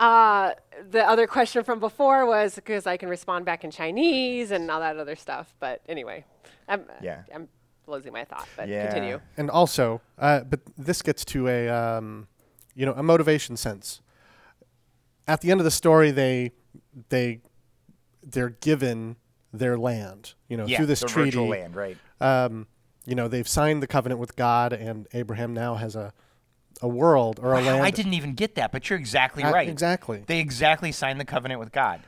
Uh, 0.00 0.52
the 0.90 1.02
other 1.08 1.26
question 1.26 1.64
from 1.64 1.80
before 1.80 2.24
was 2.26 2.54
because 2.54 2.86
I 2.86 2.96
can 2.96 3.08
respond 3.08 3.44
back 3.44 3.64
in 3.64 3.70
Chinese 3.70 4.50
and 4.50 4.70
all 4.70 4.80
that 4.80 4.96
other 4.96 5.16
stuff. 5.16 5.54
But 5.60 5.80
anyway, 5.88 6.24
I'm, 6.68 6.84
Yeah. 7.00 7.22
I'm 7.34 7.48
losing 7.86 8.12
my 8.12 8.24
thought. 8.24 8.48
But 8.56 8.68
Yeah. 8.68 8.86
continue. 8.86 9.20
And 9.36 9.50
also, 9.50 10.00
uh, 10.18 10.40
but 10.40 10.60
this 10.76 11.02
gets 11.02 11.24
to 11.26 11.48
a 11.48 11.68
um, 11.68 12.28
you 12.74 12.86
know 12.86 12.92
a 12.94 13.02
motivation 13.02 13.56
sense. 13.56 14.00
At 15.26 15.40
the 15.40 15.50
end 15.50 15.60
of 15.60 15.64
the 15.64 15.70
story, 15.70 16.10
they 16.10 16.52
they 17.08 17.40
they're 18.22 18.50
given 18.50 19.16
their 19.52 19.78
land. 19.78 20.34
You 20.48 20.56
know, 20.58 20.66
Yeah. 20.66 20.76
through 20.78 20.86
this 20.86 21.00
the 21.00 21.06
treaty. 21.06 21.30
virtual 21.30 21.48
land, 21.48 21.74
right? 21.76 21.96
Um, 22.20 22.66
you 23.06 23.14
know, 23.14 23.26
they've 23.26 23.48
signed 23.48 23.82
the 23.82 23.86
covenant 23.86 24.20
with 24.20 24.36
God, 24.36 24.72
and 24.72 25.06
Abraham 25.14 25.54
now 25.54 25.76
has 25.76 25.96
a 25.96 26.12
a 26.82 26.88
world 26.88 27.40
or 27.42 27.52
a 27.54 27.60
land. 27.60 27.82
I 27.82 27.90
didn't 27.90 28.14
even 28.14 28.34
get 28.34 28.54
that, 28.56 28.72
but 28.72 28.88
you're 28.88 28.98
exactly 28.98 29.42
Uh, 29.42 29.52
right. 29.52 29.68
exactly. 29.68 30.24
They 30.26 30.38
exactly 30.40 30.92
signed 30.92 31.20
the 31.20 31.24
covenant 31.24 31.60
with 31.60 31.72
God. 31.72 32.00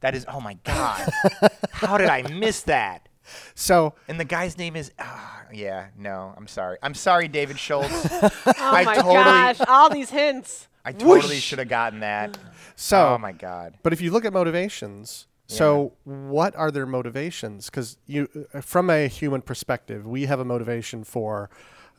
That 0.00 0.14
is, 0.14 0.24
oh 0.28 0.40
my 0.40 0.54
God. 0.64 1.08
How 1.72 1.98
did 1.98 2.08
I 2.08 2.22
miss 2.22 2.62
that? 2.62 3.08
So 3.54 3.94
And 4.08 4.18
the 4.18 4.24
guy's 4.24 4.56
name 4.56 4.74
is, 4.76 4.90
ah, 4.98 5.42
yeah, 5.52 5.88
no, 5.96 6.32
I'm 6.36 6.46
sorry. 6.48 6.78
I'm 6.82 6.94
sorry, 6.94 7.28
David 7.28 7.58
Schultz. 7.58 8.08
Oh 8.46 8.52
I 8.56 8.84
my 8.84 8.94
totally, 8.96 9.14
gosh! 9.14 9.60
All 9.68 9.90
these 9.90 10.10
hints. 10.10 10.68
I 10.84 10.92
totally 10.92 11.36
should 11.36 11.58
have 11.58 11.68
gotten 11.68 12.00
that. 12.00 12.38
so 12.76 13.14
oh 13.14 13.18
my 13.18 13.32
God. 13.32 13.74
But 13.82 13.92
if 13.92 14.00
you 14.00 14.10
look 14.10 14.24
at 14.24 14.32
motivations, 14.32 15.26
so 15.46 15.92
what 16.04 16.54
are 16.56 16.70
their 16.70 16.86
motivations? 16.86 17.66
Because 17.66 17.96
you, 18.06 18.28
uh, 18.54 18.60
from 18.60 18.88
a 18.90 19.06
human 19.08 19.42
perspective, 19.42 20.06
we 20.06 20.26
have 20.26 20.40
a 20.40 20.44
motivation 20.44 21.04
for, 21.04 21.48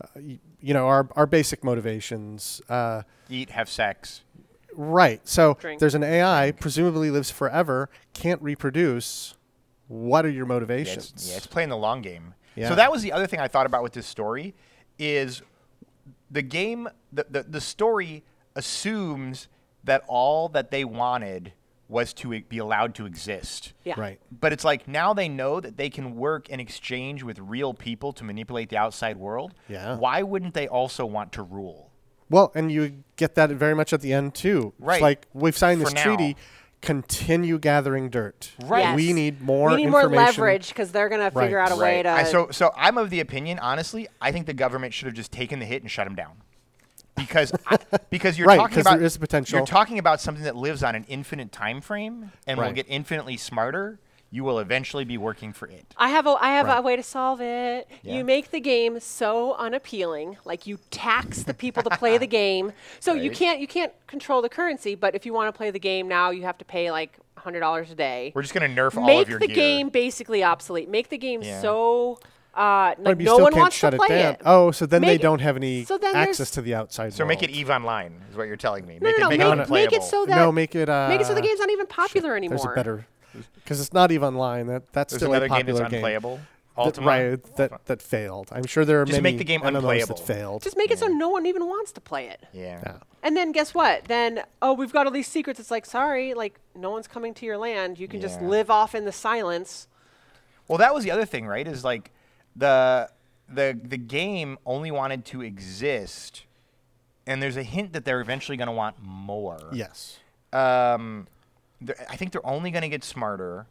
uh, 0.02 0.08
y- 0.16 0.40
you 0.62 0.74
know, 0.74 0.88
our 0.88 1.08
our 1.16 1.26
basic 1.26 1.64
motivations. 1.64 2.62
Uh, 2.70 3.04
Eat, 3.30 3.50
have 3.52 3.70
sex. 3.70 4.22
right. 4.76 5.26
So 5.28 5.56
Drink. 5.60 5.80
there's 5.80 5.96
an 5.96 6.04
AI, 6.04 6.52
presumably 6.60 7.10
lives 7.12 7.30
forever, 7.32 7.90
can't 8.14 8.42
reproduce. 8.42 9.36
What 9.88 10.26
are 10.26 10.30
your 10.30 10.46
Yeah, 10.46 10.54
motivations? 10.54 11.12
it's, 11.16 11.30
yeah, 11.30 11.38
it's 11.38 11.48
playing 11.48 11.70
the 11.70 11.78
long 11.78 12.02
game. 12.02 12.36
Yeah. 12.56 12.70
So 12.70 12.76
that 12.76 12.92
was 12.92 13.02
the 13.02 13.12
other 13.12 13.26
thing 13.28 13.40
I 13.40 13.48
thought 13.48 13.66
about 13.66 13.82
with 13.84 13.94
this 13.94 14.06
story 14.06 14.54
is 15.00 15.42
the 16.30 16.42
game 16.44 16.88
the, 17.12 17.26
the, 17.30 17.44
the 17.44 17.62
story 17.62 18.24
assumes 18.56 19.48
that 19.84 20.04
all 20.08 20.50
that 20.50 20.70
they 20.72 20.84
wanted 20.86 21.54
was 21.90 22.14
to 22.14 22.34
e- 22.34 22.46
be 22.48 22.60
allowed 22.60 22.96
to 22.96 23.06
exist. 23.06 23.74
Yeah. 23.84 23.96
Right. 23.98 24.20
But 24.32 24.54
it's 24.54 24.64
like 24.64 24.88
now 24.88 25.14
they 25.14 25.28
know 25.28 25.60
that 25.60 25.76
they 25.76 25.90
can 25.90 26.16
work 26.16 26.48
in 26.48 26.60
exchange 26.60 27.24
with 27.24 27.40
real 27.40 27.74
people 27.74 28.14
to 28.14 28.24
manipulate 28.24 28.70
the 28.70 28.78
outside 28.78 29.18
world. 29.18 29.54
Yeah. 29.68 29.98
Why 29.98 30.22
wouldn't 30.24 30.54
they 30.54 30.68
also 30.68 31.06
want 31.06 31.32
to 31.34 31.42
rule? 31.44 31.92
Well, 32.30 32.52
and 32.54 32.72
you 32.72 33.04
get 33.16 33.34
that 33.36 33.50
very 33.50 33.74
much 33.74 33.92
at 33.92 34.02
the 34.02 34.14
end 34.14 34.36
too. 34.36 34.74
It's 34.78 34.86
Right. 34.88 35.02
like 35.02 35.26
we've 35.34 35.58
signed 35.58 35.82
this 35.82 35.90
For 35.90 35.96
now. 35.96 36.04
treaty. 36.04 36.38
Continue 36.82 37.60
gathering 37.60 38.10
dirt. 38.10 38.52
Right. 38.64 38.82
Yes. 38.82 38.96
We 38.96 39.12
need 39.12 39.42
more. 39.42 39.72
We 39.72 39.78
need 39.78 39.88
more 39.90 40.08
leverage 40.08 40.70
because 40.70 40.92
they're 40.94 41.10
gonna 41.10 41.30
Right. 41.34 41.44
figure 41.46 41.60
out 41.60 41.74
a 41.74 41.76
way 41.76 42.04
to. 42.04 42.10
I, 42.10 42.24
so, 42.24 42.50
so 42.52 42.72
I'm 42.78 42.98
of 42.98 43.10
the 43.10 43.20
opinion, 43.20 43.60
honestly, 43.60 44.08
I 44.22 44.32
think 44.32 44.46
the 44.46 44.54
government 44.54 44.94
should 44.94 45.08
have 45.08 45.16
just 45.16 45.32
taken 45.34 45.60
the 45.60 45.66
hit 45.66 45.82
and 45.82 45.92
shut 45.92 46.08
him 46.08 46.16
down. 46.16 46.38
Because, 47.20 47.52
I, 47.68 47.78
because 48.10 48.38
you're 48.38 48.48
Right, 48.48 48.58
talking 48.58 48.76
'cause 48.76 48.82
about 48.86 48.98
there 48.98 49.06
is 49.06 49.18
potential. 49.18 49.58
You're 49.60 49.66
talking 49.66 50.00
about 50.00 50.22
something 50.22 50.44
that 50.44 50.56
lives 50.56 50.84
on 50.84 50.96
an 50.96 51.06
infinite 51.08 51.52
time 51.52 51.82
frame 51.82 52.32
and 52.48 52.58
will 52.60 52.72
get 52.72 52.86
infinitely 52.90 53.38
smarter. 53.38 54.00
You 54.32 54.44
will 54.44 54.60
eventually 54.60 55.06
be 55.06 55.18
working 55.18 55.54
for 55.54 55.68
it. 55.68 55.88
I 55.98 56.10
have 56.10 56.28
a 56.28 56.38
I 56.40 56.50
have 56.52 56.68
Right. 56.68 56.78
a 56.78 56.82
way 56.84 56.96
to 56.96 57.02
solve 57.02 57.42
it. 57.42 57.88
Yeah. 58.04 58.14
You 58.18 58.24
make 58.24 58.52
the 58.52 58.60
game 58.60 59.00
so 59.00 59.56
unappealing, 59.56 60.38
like 60.46 60.68
you 60.68 60.78
tax 60.92 61.42
the 61.42 61.54
people 61.56 61.82
to 61.82 61.90
play 61.98 62.20
the 62.20 62.28
game. 62.42 62.72
So 63.00 63.14
you 63.16 63.32
can't 63.32 63.60
you 63.60 63.66
can't 63.66 63.92
control 64.06 64.44
the 64.44 64.50
currency, 64.50 64.94
but 64.94 65.16
if 65.16 65.26
you 65.26 65.34
want 65.34 65.52
to 65.52 65.58
play 65.58 65.72
the 65.72 65.80
game 65.80 66.08
now, 66.08 66.30
you 66.30 66.44
have 66.44 66.60
to 66.60 66.66
pay 66.66 66.92
like 66.92 67.18
hundred 67.38 67.62
dollars 67.62 67.90
a 67.90 67.96
day. 67.96 68.32
We're 68.36 68.44
just 68.44 68.54
going 68.54 68.70
to 68.70 68.82
nerf 68.82 68.96
all 68.96 69.10
of 69.20 69.28
your 69.28 69.40
Make 69.40 69.50
the 69.50 69.56
gear. 69.56 69.64
game 69.66 69.90
basically 69.90 70.44
obsolete. 70.44 70.90
Make 70.90 71.10
the 71.10 71.18
game 71.18 71.42
Yeah. 71.42 71.60
so 71.62 72.20
uh, 72.54 72.96
But 72.96 73.04
like 73.04 73.20
you 73.20 73.26
no 73.26 73.34
still 73.36 73.44
one 73.44 73.54
can't 73.54 73.62
wants 73.62 73.76
shut 73.78 73.92
to 73.92 73.96
it 73.96 74.00
play 74.00 74.08
down. 74.22 74.34
it. 74.34 74.42
Oh, 74.46 74.72
so 74.72 74.86
then 74.86 75.02
they 75.02 75.08
Make- 75.10 75.22
don't 75.22 75.40
have 75.42 75.56
any 75.56 75.86
so 75.86 76.00
access 76.04 76.52
to 76.52 76.62
the 76.62 76.76
outside 76.76 77.14
So 77.14 77.26
make 77.26 77.42
it 77.44 77.50
world. 77.50 77.58
EVE 77.58 77.70
Online, 77.70 78.22
is 78.32 78.36
what 78.38 78.48
you're 78.48 78.56
telling 78.58 78.86
me. 78.86 79.00
No, 79.02 79.10
Make 79.10 79.20
no, 79.20 79.28
no. 79.28 79.28
it, 79.28 79.30
make 79.30 79.40
Make, 79.40 79.48
it 79.48 79.70
no. 79.70 79.74
make 79.76 79.94
it 79.94 80.04
so 80.04 80.26
that 80.26 80.36
no, 80.36 80.52
make 80.52 80.76
it. 80.76 80.90
Uh, 80.90 81.08
make 81.10 81.22
it 81.22 81.28
so 81.28 81.34
the 81.36 81.42
game's 81.42 81.60
not 81.60 81.70
even 81.70 81.88
popular 81.88 82.36
anymore. 82.36 82.58
There's 82.58 82.72
a 82.72 82.76
better, 82.76 83.08
because 83.56 83.80
it's 83.80 83.94
not 83.94 84.12
even 84.12 84.30
online. 84.30 84.68
That 84.68 84.92
that's 84.94 85.14
There's 85.14 85.20
still 85.22 85.32
another 85.34 85.46
a 85.46 85.50
game 85.50 85.58
popular 85.58 85.80
that's 85.82 85.94
unplayable. 85.94 86.40
That, 86.78 86.98
right, 87.00 87.56
that 87.58 87.86
that 87.88 88.02
failed. 88.02 88.48
I'm 88.54 88.66
sure 88.66 88.86
there 88.86 89.02
are 89.02 89.06
Just 89.06 89.22
many 89.22 89.34
make 89.34 89.38
the 89.38 89.44
game 89.44 89.62
unplayable. 89.64 90.16
that 90.16 90.26
failed. 90.26 90.62
Just 90.64 90.78
make 90.78 90.92
it 90.92 90.98
so 91.00 91.08
no 91.08 91.28
one 91.28 91.46
even 91.46 91.66
wants 91.66 91.92
to 91.92 92.00
play 92.02 92.28
it. 92.28 92.46
Yeah. 92.54 92.80
Yeah. 92.86 92.94
And 93.22 93.36
then 93.36 93.52
guess 93.52 93.74
what? 93.74 94.06
Then 94.06 94.44
oh, 94.62 94.74
we've 94.74 94.94
got 94.94 95.06
all 95.06 95.12
these 95.12 95.28
secrets. 95.28 95.60
It's 95.60 95.72
like 95.72 95.86
sorry, 95.86 96.34
like 96.34 96.58
no 96.76 96.90
one's 96.90 97.06
coming 97.08 97.34
to 97.34 97.46
your 97.46 97.58
land. 97.58 98.00
You 98.00 98.08
can 98.08 98.22
just 98.22 98.42
live 98.42 98.70
off 98.70 98.96
in 98.96 99.04
the 99.04 99.12
silence. 99.12 99.90
Well, 100.70 100.78
that 100.78 100.94
was 100.96 101.04
the 101.04 101.12
other 101.12 101.26
thing, 101.26 101.46
right? 101.48 101.68
Is 101.68 101.84
like 101.84 102.12
the 102.60 103.10
the 103.48 103.80
the 103.84 103.98
game 103.98 104.58
only 104.66 104.92
wanted 104.92 105.26
to 105.26 105.42
exist, 105.42 106.44
and 107.26 107.42
there's 107.42 107.58
a 107.58 107.64
hint 107.64 107.94
that 107.94 108.06
they're 108.06 108.22
eventually 108.22 108.58
going 108.58 108.68
to 108.68 108.74
want 108.74 108.98
more. 109.02 109.60
Yes. 109.74 110.20
Um, 110.54 111.28
I 112.10 112.16
think 112.16 112.32
they're 112.32 112.46
only 112.46 112.72
going 112.72 112.82
to 112.82 112.90
get 112.90 113.04
smarter, 113.04 113.66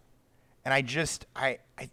and 0.64 0.72
I 0.74 0.82
just 0.82 1.26
I 1.36 1.58
I 1.78 1.90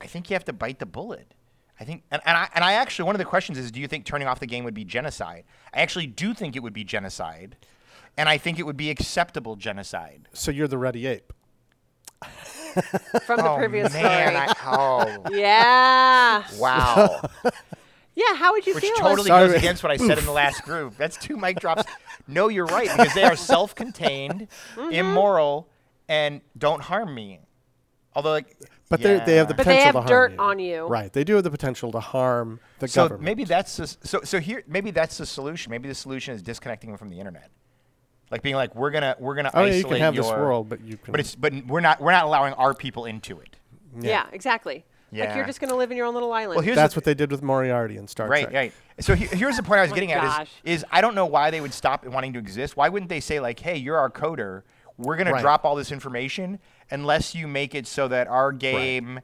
I 0.00 0.06
think 0.06 0.30
you 0.30 0.34
have 0.34 0.44
to 0.46 0.52
bite 0.52 0.78
the 0.78 0.86
bullet. 0.86 1.32
I 1.78 1.84
think, 1.84 2.04
and, 2.10 2.22
and 2.24 2.36
I 2.36 2.48
and 2.54 2.64
I 2.64 2.72
actually 2.74 3.06
one 3.06 3.14
of 3.14 3.18
the 3.18 3.26
questions 3.26 3.58
is, 3.58 3.70
do 3.70 3.80
you 3.80 3.88
think 3.88 4.06
turning 4.06 4.28
off 4.28 4.40
the 4.40 4.46
game 4.46 4.64
would 4.64 4.74
be 4.74 4.84
genocide? 4.84 5.44
I 5.74 5.80
actually 5.80 6.06
do 6.06 6.32
think 6.32 6.56
it 6.56 6.62
would 6.62 6.72
be 6.72 6.84
genocide, 6.84 7.56
and 8.16 8.28
I 8.28 8.38
think 8.38 8.58
it 8.58 8.62
would 8.62 8.78
be 8.78 8.88
acceptable 8.88 9.56
genocide. 9.56 10.28
So 10.32 10.50
you're 10.50 10.68
the 10.68 10.78
ready 10.78 11.06
ape. 11.06 11.32
From 13.26 13.38
the 13.40 13.48
oh 13.50 13.56
previous 13.58 13.92
man! 13.92 14.32
story. 14.32 14.36
I, 14.36 14.54
oh 14.66 15.30
yeah. 15.36 16.44
wow! 16.58 17.22
Yeah. 18.14 18.34
How 18.36 18.52
would 18.52 18.66
you 18.66 18.74
Which 18.74 18.82
feel? 18.84 18.92
Which 18.92 19.00
totally 19.00 19.28
Sorry. 19.28 19.48
goes 19.48 19.56
against 19.56 19.82
what 19.82 19.92
I 19.92 19.96
said 19.96 20.18
in 20.18 20.24
the 20.24 20.32
last 20.32 20.62
group. 20.62 20.96
That's 20.96 21.16
two 21.16 21.36
mic 21.36 21.58
drops. 21.60 21.84
No, 22.26 22.48
you're 22.48 22.66
right 22.66 22.88
because 22.96 23.14
they 23.14 23.24
are 23.24 23.36
self-contained, 23.36 24.48
Mm-hmm. 24.74 24.92
immoral, 24.92 25.68
and 26.08 26.40
don't 26.56 26.82
harm 26.82 27.14
me. 27.14 27.40
Although, 28.14 28.30
like, 28.32 28.56
But 28.88 29.00
they 29.02 29.18
they 29.26 29.36
have 29.36 29.48
the 29.48 29.54
yeah. 29.54 29.56
But 29.56 29.56
they 29.58 29.62
potential 29.64 29.84
have 29.84 29.94
to 29.94 30.00
harm 30.00 30.08
dirt 30.08 30.32
you. 30.32 30.38
on 30.38 30.58
you. 30.58 30.86
Right. 30.86 31.12
They 31.12 31.24
do 31.24 31.34
have 31.34 31.44
the 31.44 31.50
potential 31.50 31.92
to 31.92 32.00
harm 32.00 32.60
the 32.78 32.88
so 32.88 33.02
government. 33.04 33.24
maybe 33.24 33.44
that's 33.44 33.76
the, 33.76 33.86
so 33.86 34.20
so 34.24 34.40
here 34.40 34.62
maybe 34.66 34.90
that's 34.90 35.18
the 35.18 35.26
solution. 35.26 35.70
Maybe 35.70 35.86
the 35.88 35.94
solution 35.94 36.34
is 36.34 36.42
disconnecting 36.42 36.90
them 36.90 36.98
from 36.98 37.10
the 37.10 37.18
internet, 37.18 37.50
like 38.30 38.42
being 38.42 38.54
like 38.56 38.74
we're 38.74 38.90
gonna 38.90 39.16
we're 39.18 39.34
gonna 39.34 39.50
Oh, 39.54 39.60
yeah, 39.64 39.66
isolate 39.66 39.82
you 39.84 39.88
can 39.88 40.00
have 40.00 40.14
your, 40.14 40.24
this 40.24 40.32
world, 40.32 40.68
but 40.68 40.80
you 40.80 40.96
can. 40.96 41.12
but 41.12 41.20
it's 41.20 41.34
but 41.34 41.52
we're 41.66 41.80
not 41.80 42.00
we're 42.00 42.12
not 42.12 42.24
allowing 42.24 42.54
our 42.54 42.74
people 42.74 43.04
into 43.04 43.38
it. 43.40 43.56
Yeah. 44.00 44.26
exactly. 44.32 44.84
Yeah. 45.12 45.26
Like 45.26 45.36
you're 45.36 45.46
just 45.46 45.60
gonna 45.60 45.76
live 45.76 45.90
in 45.90 45.96
your 45.96 46.06
own 46.06 46.14
little 46.14 46.32
island. 46.32 46.56
Well, 46.56 46.64
here's 46.64 46.74
That's 46.76 46.94
the, 46.94 46.98
what 46.98 47.04
they 47.04 47.14
did 47.14 47.30
with 47.30 47.42
Moriarty 47.42 47.96
in 47.96 48.08
Star 48.08 48.28
right 48.28 48.42
Trek. 48.42 48.52
right. 48.54 48.72
right. 48.98 49.04
So 49.04 49.14
he, 49.14 49.26
here's 49.26 49.56
the 49.56 49.62
point 49.62 49.78
I 49.78 49.82
was 49.82 49.90
Oh 49.90 49.94
my 49.94 50.00
getting 50.00 50.12
at 50.12 50.42
is, 50.42 50.48
is 50.64 50.84
I 50.90 51.00
don't 51.00 51.14
know 51.14 51.26
why 51.26 51.50
they 51.50 51.60
would 51.60 51.72
stop 51.72 52.04
wanting 52.06 52.32
to 52.32 52.38
exist. 52.38 52.76
Why 52.76 52.88
wouldn't 52.88 53.08
they 53.08 53.20
say 53.20 53.38
like, 53.40 53.60
hey, 53.60 53.76
you're 53.76 53.96
our 53.96 54.10
coder. 54.10 54.62
We're 54.98 55.16
gonna 55.16 55.32
Right. 55.32 55.40
drop 55.42 55.64
all 55.64 55.76
this 55.76 55.92
information 55.92 56.58
unless 56.90 57.34
you 57.34 57.46
make 57.46 57.74
it 57.74 57.86
so 57.86 58.08
that 58.08 58.26
our 58.26 58.50
game 58.52 59.20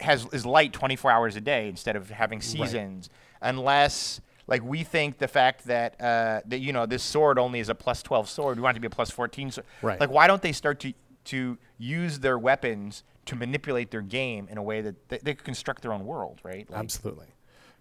has 0.00 0.26
is 0.32 0.44
light 0.44 0.72
24 0.72 1.10
hours 1.10 1.36
a 1.36 1.40
day 1.40 1.68
instead 1.68 1.96
of 1.96 2.10
having 2.10 2.40
seasons. 2.42 3.08
Unless 3.40 4.20
like 4.46 4.62
we 4.62 4.82
think 4.84 5.18
the 5.18 5.28
fact 5.28 5.66
that 5.66 6.00
uh, 6.00 6.40
that 6.46 6.58
you 6.58 6.72
know 6.72 6.86
this 6.86 7.02
sword 7.02 7.38
only 7.38 7.60
is 7.60 7.68
a 7.68 7.74
plus 7.74 8.02
12 8.02 8.28
sword, 8.28 8.56
we 8.56 8.62
want 8.62 8.74
it 8.74 8.78
to 8.78 8.80
be 8.80 8.86
a 8.86 8.90
plus 8.90 9.10
14 9.10 9.50
sword. 9.52 9.66
Right. 9.82 9.98
Like 10.00 10.10
why 10.10 10.26
don't 10.26 10.42
they 10.42 10.52
start 10.52 10.80
to 10.80 10.92
to 11.26 11.56
use 11.78 12.18
their 12.20 12.38
weapons 12.38 13.02
to 13.26 13.34
manipulate 13.36 13.90
their 13.90 14.02
game 14.02 14.46
in 14.50 14.58
a 14.58 14.62
way 14.62 14.82
that 14.82 15.08
they, 15.08 15.18
they 15.22 15.34
could 15.34 15.44
construct 15.44 15.80
their 15.82 15.92
own 15.92 16.04
world, 16.04 16.40
right? 16.42 16.68
Like, 16.70 16.78
Absolutely. 16.78 17.28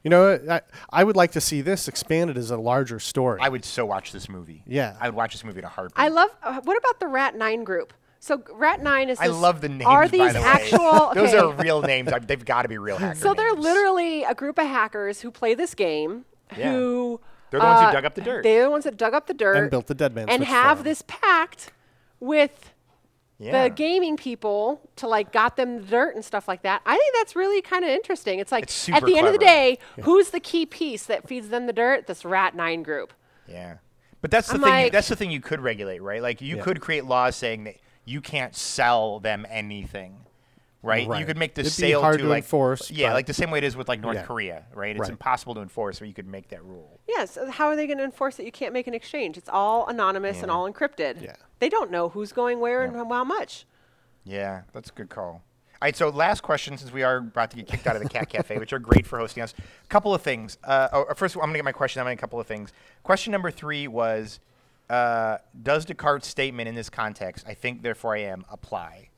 You 0.02 0.10
know, 0.10 0.40
I, 0.50 0.62
I 0.90 1.04
would 1.04 1.16
like 1.18 1.32
to 1.34 1.42
see 1.42 1.62
this 1.62 1.88
expanded 1.90 2.38
as 2.38 2.52
a 2.52 2.58
larger 2.58 3.00
story. 3.00 3.40
I 3.42 3.50
would 3.50 3.64
so 3.66 3.86
watch 3.86 4.12
this 4.14 4.28
movie. 4.30 4.64
Yeah. 4.68 4.96
I 5.00 5.08
would 5.10 5.16
watch 5.16 5.34
this 5.34 5.44
movie 5.44 5.60
in 5.60 5.66
a 5.66 5.70
heartbeat. 5.70 5.98
I 5.98 6.08
love. 6.10 6.30
Uh, 6.42 6.60
what 6.64 6.78
about 6.78 7.00
the 7.02 7.08
Rat 7.08 7.36
Nine 7.36 7.64
group? 7.66 7.94
So 8.20 8.42
Rat 8.54 8.82
Nine 8.82 9.10
is. 9.10 9.20
I 9.20 9.28
this- 9.28 9.38
love 9.38 9.60
the 9.62 9.70
names. 9.70 9.86
Are 9.86 10.04
by 10.04 10.08
these 10.08 10.34
the 10.34 10.40
way. 10.40 10.46
actual? 10.46 11.12
Those 11.16 11.34
are 11.34 11.52
real 11.54 11.82
names. 11.82 12.12
I, 12.12 12.20
they've 12.20 12.44
got 12.44 12.62
to 12.64 12.70
be 12.70 12.78
real 12.78 12.98
hacker 13.00 13.20
So 13.20 13.34
they're 13.34 13.54
names. 13.54 13.64
literally 13.64 14.24
a 14.24 14.34
group 14.34 14.58
of 14.58 14.68
hackers 14.68 15.20
who 15.22 15.32
play 15.32 15.54
this 15.56 15.74
game. 15.74 16.24
Yeah. 16.58 16.74
Who 16.74 17.20
They're 17.52 17.60
the 17.60 17.66
ones 17.66 17.80
who 17.82 17.86
uh, 17.88 17.92
dug 17.92 18.06
up 18.06 18.16
the 18.16 18.22
dirt. 18.22 18.44
They're 18.44 18.64
the 18.64 18.70
ones 18.70 18.84
that 18.84 18.98
dug 18.98 19.14
up 19.14 19.28
the 19.28 19.34
dirt 19.34 19.56
And 19.58 19.70
built 19.72 19.88
the 19.88 19.96
Dead 19.96 20.14
Man 20.14 20.30
and 20.30 20.44
have 20.44 20.78
farm. 20.78 20.84
this 20.84 21.04
pact 21.08 21.72
with 22.20 22.74
Yeah. 23.40 23.64
the 23.64 23.70
gaming 23.70 24.18
people 24.18 24.82
to 24.98 25.08
like 25.08 25.32
got 25.32 25.56
them 25.56 25.78
the 25.78 25.84
dirt 25.88 26.16
and 26.16 26.24
stuff 26.24 26.48
like 26.48 26.62
that. 26.64 26.82
I 26.86 26.98
think 26.98 27.16
that's 27.16 27.36
really 27.36 27.62
kind 27.62 27.84
of 27.84 27.90
interesting. 27.90 28.40
It's 28.40 28.52
like 28.52 28.64
It's 28.66 28.90
at 28.90 28.96
super 28.96 29.06
the 29.08 29.18
end 29.18 29.28
of 29.28 29.34
the 29.34 29.40
clever. 29.40 29.52
day, 29.54 29.80
who's 30.04 30.30
the 30.30 30.40
key 30.40 30.66
piece 30.66 31.06
that 31.06 31.28
feeds 31.28 31.50
them 31.50 31.66
the 31.68 31.74
dirt? 31.74 32.08
This 32.08 32.24
rat 32.26 32.56
nine 32.56 32.84
group. 32.84 33.14
Yeah. 33.48 33.78
But 34.22 34.32
that's 34.32 34.48
the 34.48 34.54
I'm 34.56 34.62
thing. 34.62 34.86
you- 34.86 34.92
that's 34.92 35.10
the 35.10 35.16
thing 35.18 35.32
you 35.32 35.42
could 35.42 35.60
regulate, 35.60 36.02
right? 36.02 36.22
Like 36.22 36.42
you 36.42 36.58
Yeah. 36.58 36.64
could 36.64 36.80
create 36.82 37.06
laws 37.06 37.36
saying 37.36 37.66
that 37.66 37.76
you 38.06 38.22
can't 38.22 38.56
sell 38.56 39.20
them 39.20 39.46
anything. 39.50 40.23
Right? 40.84 41.08
You 41.20 41.26
could 41.26 41.38
make 41.38 41.56
the 41.56 41.62
It'd 41.62 41.72
be 41.72 41.82
sale 41.88 42.02
hard 42.02 42.18
to 42.20 42.24
to 42.26 42.30
like 42.30 42.44
enforce, 42.44 42.92
Yeah, 42.92 43.10
but- 43.10 43.14
like 43.14 43.26
the 43.26 43.34
same 43.34 43.50
way 43.52 43.58
it 43.60 43.64
is 43.64 43.76
with 43.78 43.88
like 43.88 44.02
North 44.02 44.16
Yeah. 44.18 44.24
Korea, 44.24 44.66
right? 44.74 44.92
It's 44.96 45.00
Right. 45.00 45.10
impossible 45.12 45.56
to 45.56 45.62
enforce, 45.62 46.00
but 46.00 46.08
you 46.10 46.14
could 46.14 46.28
make 46.28 46.50
that 46.50 46.64
rule. 46.64 47.00
Yes. 47.08 47.38
how 47.52 47.68
are 47.68 47.76
they 47.76 47.88
going 47.88 47.98
to 48.00 48.04
enforce 48.04 48.38
it? 48.40 48.46
you 48.46 48.52
can't 48.52 48.74
make 48.74 48.86
an 48.88 48.94
exchange? 48.94 49.38
It's 49.38 49.50
all 49.50 49.88
anonymous 49.88 50.42
and 50.42 50.52
all 50.52 50.70
encrypted. 50.72 51.22
Yeah. 51.22 51.36
They 51.60 51.70
don't 51.70 51.90
know 51.90 52.10
who's 52.10 52.34
going 52.34 52.60
where 52.60 52.84
and 52.84 52.96
how 52.96 53.24
much. 53.24 53.66
Yeah, 54.26 54.64
that's 54.74 54.90
a 54.90 54.94
good 54.94 55.10
call. 55.10 55.42
All 55.82 55.88
right, 55.88 55.96
so 55.96 56.10
last 56.10 56.42
question, 56.42 56.78
since 56.78 56.92
we 56.94 57.04
are 57.04 57.18
about 57.18 57.52
to 57.52 57.58
get 57.58 57.68
kicked 57.68 57.88
out 57.88 57.96
of 57.98 58.04
the 58.04 58.08
Cat 58.10 58.30
Cafe, 58.30 58.58
which 58.58 58.72
are 58.72 58.80
great 58.80 59.06
for 59.06 59.20
hosting 59.20 59.44
us. 59.44 59.54
A 59.58 59.88
couple 59.88 60.14
of 60.14 60.22
things. 60.22 60.58
Uh, 60.64 60.88
oh, 60.94 61.14
first, 61.16 61.36
I'm 61.36 61.42
going 61.42 61.54
to 61.54 61.58
get 61.60 61.66
my 61.66 61.74
question. 61.74 62.00
I'm 62.00 62.06
going 62.06 62.16
to 62.18 62.20
a 62.20 62.22
couple 62.22 62.40
of 62.40 62.48
things. 62.48 62.72
Question 63.04 63.32
number 63.32 63.52
three 63.52 63.88
was 63.90 64.40
uh, 64.90 65.40
Does 65.62 65.84
Descartes' 65.86 66.26
statement 66.26 66.70
in 66.70 66.76
this 66.76 66.90
context, 66.90 67.46
I 67.48 67.54
think, 67.54 67.82
therefore 67.84 68.16
I 68.16 68.20
am, 68.22 68.46
apply? 68.50 69.10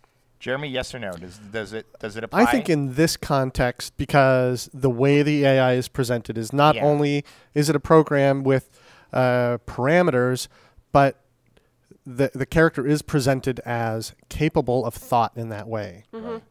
Jeremy, 0.45 0.67
yes 0.67 0.93
or 0.93 0.99
no? 0.99 1.12
Does, 1.13 1.39
does, 1.39 1.73
it, 1.73 1.88
does 1.99 2.15
it 2.17 2.23
apply? 2.23 2.43
I 2.43 2.45
think 2.45 2.69
in 2.69 2.93
this 2.93 3.17
context, 3.17 3.97
because 3.97 4.69
the 4.75 4.91
way 4.91 5.23
the 5.23 5.43
AI 5.43 5.73
is 5.73 5.88
presented 5.88 6.38
is 6.38 6.53
not 6.53 6.75
Yeah. 6.75 6.86
only 6.86 7.25
is 7.55 7.67
it 7.67 7.75
a 7.75 7.79
program 7.79 8.43
with 8.43 8.69
uh, 9.12 9.58
parameters, 9.65 10.47
but 10.91 11.19
the 12.05 12.29
the 12.36 12.45
character 12.45 12.86
is 12.86 13.01
presented 13.01 13.60
as 13.62 14.13
capable 14.29 14.86
of 14.86 14.93
thought 14.93 15.31
in 15.36 15.49
that 15.49 15.67
way. 15.67 16.03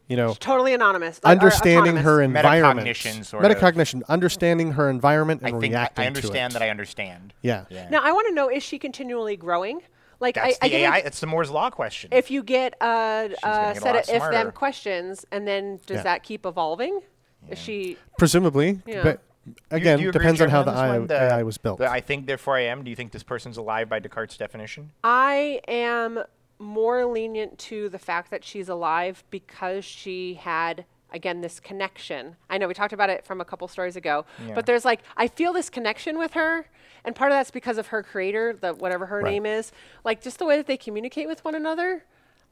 You 0.09 0.17
know, 0.17 0.33
Totally 0.33 0.73
anonymous. 0.73 1.21
like, 1.23 1.31
or 1.37 1.39
understanding 1.39 1.95
her 1.95 2.21
environment, 2.21 2.85
Metacognition, 2.89 3.23
sort 3.23 3.45
of. 3.45 3.49
metacognition, 3.57 4.01
understanding 4.09 4.73
her 4.73 4.89
environment 4.89 5.39
I 5.45 5.49
and 5.51 5.61
think 5.61 5.73
I, 5.73 5.77
reacting 5.77 6.03
I 6.03 6.07
understand 6.07 6.51
that 6.51 6.61
I 6.61 6.69
understand. 6.69 7.33
Yeah. 7.41 7.63
Yeah. 7.69 7.87
Now 7.89 8.01
I 8.03 8.11
want 8.11 8.27
to 8.27 8.33
know: 8.33 8.49
is 8.49 8.61
she 8.61 8.77
continually 8.77 9.37
growing? 9.37 9.79
Like 10.19 10.35
That's 10.35 10.55
I, 10.61 10.65
I 10.65 10.67
the 10.67 10.69
get 10.69 10.81
AI. 10.81 10.97
it- 10.99 11.05
It's 11.07 11.19
the 11.19 11.27
Moore's 11.27 11.51
Law 11.51 11.69
question. 11.69 12.09
if 12.13 12.31
you 12.31 12.43
get 12.43 12.75
uh, 12.81 12.85
a, 12.85 13.47
a 13.47 13.47
uh, 13.47 13.73
get 13.73 13.77
a 13.77 13.81
set 13.81 13.95
of 13.95 14.01
if 14.01 14.05
smarter. 14.07 14.31
them 14.37 14.51
questions, 14.51 15.25
and 15.31 15.47
then 15.47 15.79
does 15.85 15.97
Yeah. 15.97 16.03
that 16.03 16.23
keep 16.23 16.45
evolving? 16.45 17.01
Is 17.49 17.59
she? 17.59 17.97
Presumably, 18.17 18.79
Yeah. 18.85 19.03
but 19.03 19.21
Do 19.45 19.51
you- 19.51 19.55
again, 19.77 19.97
do 19.99 20.03
you 20.05 20.11
depends 20.11 20.41
on 20.41 20.49
how 20.49 20.63
Jeremy 20.63 20.99
the 21.07 21.07
this 21.07 21.19
AI. 21.19 21.27
The- 21.27 21.35
AI 21.35 21.43
was 21.43 21.57
built. 21.57 21.77
the 21.79 21.89
I 21.91 22.01
think, 22.01 22.25
therefore 22.27 22.55
I 22.57 22.61
am. 22.61 22.83
Do 22.83 22.89
you 22.89 22.95
think 22.95 23.11
this 23.11 23.23
person's 23.23 23.57
alive 23.57 23.89
by 23.89 23.99
Descartes' 23.99 24.37
definition? 24.37 24.91
I 25.03 25.61
am 25.67 26.23
more 26.57 27.05
lenient 27.05 27.59
to 27.59 27.89
the 27.89 27.99
fact 27.99 28.31
that 28.31 28.43
she's 28.43 28.69
alive 28.69 29.23
because 29.29 29.83
she 29.85 30.35
had 30.35 30.85
again 31.11 31.41
this 31.41 31.59
connection. 31.59 32.35
I 32.49 32.57
know 32.57 32.67
we 32.67 32.73
talked 32.73 32.93
about 32.93 33.09
it 33.09 33.25
from 33.25 33.39
a 33.41 33.45
couple 33.45 33.67
stories 33.67 33.95
ago, 33.95 34.25
Yeah. 34.47 34.55
but 34.55 34.65
there's 34.65 34.83
like 34.85 35.01
I 35.15 35.27
feel 35.27 35.53
this 35.53 35.69
connection 35.69 36.17
with 36.17 36.33
her, 36.33 36.65
and 37.05 37.15
part 37.15 37.31
of 37.31 37.37
that's 37.37 37.51
because 37.51 37.77
of 37.77 37.87
her 37.87 38.03
creator, 38.03 38.53
the 38.59 38.73
whatever 38.73 39.05
her 39.07 39.19
Right. 39.21 39.31
name 39.31 39.45
is, 39.45 39.71
like 40.03 40.21
just 40.21 40.39
the 40.39 40.45
way 40.45 40.57
that 40.57 40.67
they 40.67 40.77
communicate 40.77 41.27
with 41.27 41.43
one 41.45 41.55
another. 41.55 42.03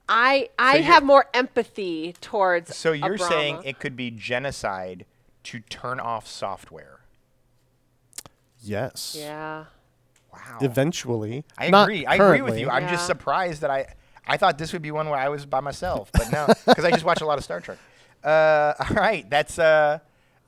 I 0.09 0.49
I 0.59 0.73
you're- 0.75 0.83
have 0.85 1.03
more 1.03 1.25
empathy 1.33 2.13
towards. 2.21 2.75
So 2.75 2.91
you're 2.91 3.17
saying 3.17 3.61
it 3.63 3.79
could 3.79 3.95
be 3.95 4.11
genocide 4.11 5.05
to 5.43 5.59
turn 5.61 5.99
off 5.99 6.27
software? 6.27 6.99
yes. 8.61 9.15
Yeah. 9.19 9.65
Wow. 10.31 10.57
Eventually. 10.61 11.45
I 11.57 11.69
Not 11.69 11.83
agree. 11.83 12.05
I 12.05 12.15
agree 12.15 12.27
with 12.41 12.53
currently. 12.53 12.61
you. 12.61 12.69
I'm 12.69 12.87
just 12.87 13.05
surprised 13.05 13.61
that 13.61 13.69
I 13.69 13.87
I 14.25 14.37
thought 14.37 14.57
this 14.57 14.73
would 14.73 14.81
be 14.81 14.91
one 14.91 15.09
where 15.09 15.19
I 15.19 15.29
was 15.29 15.45
by 15.45 15.59
myself, 15.59 16.09
but 16.13 16.31
no, 16.31 16.47
because 16.65 16.85
I 16.85 16.91
just 16.91 17.03
watch 17.03 17.21
a 17.21 17.25
lot 17.25 17.37
of 17.37 17.43
Star 17.43 17.59
Trek. 17.59 17.77
Uh, 18.23 18.73
all 18.89 18.95
right, 18.95 19.29
that's 19.29 19.59
uh, 19.59 19.99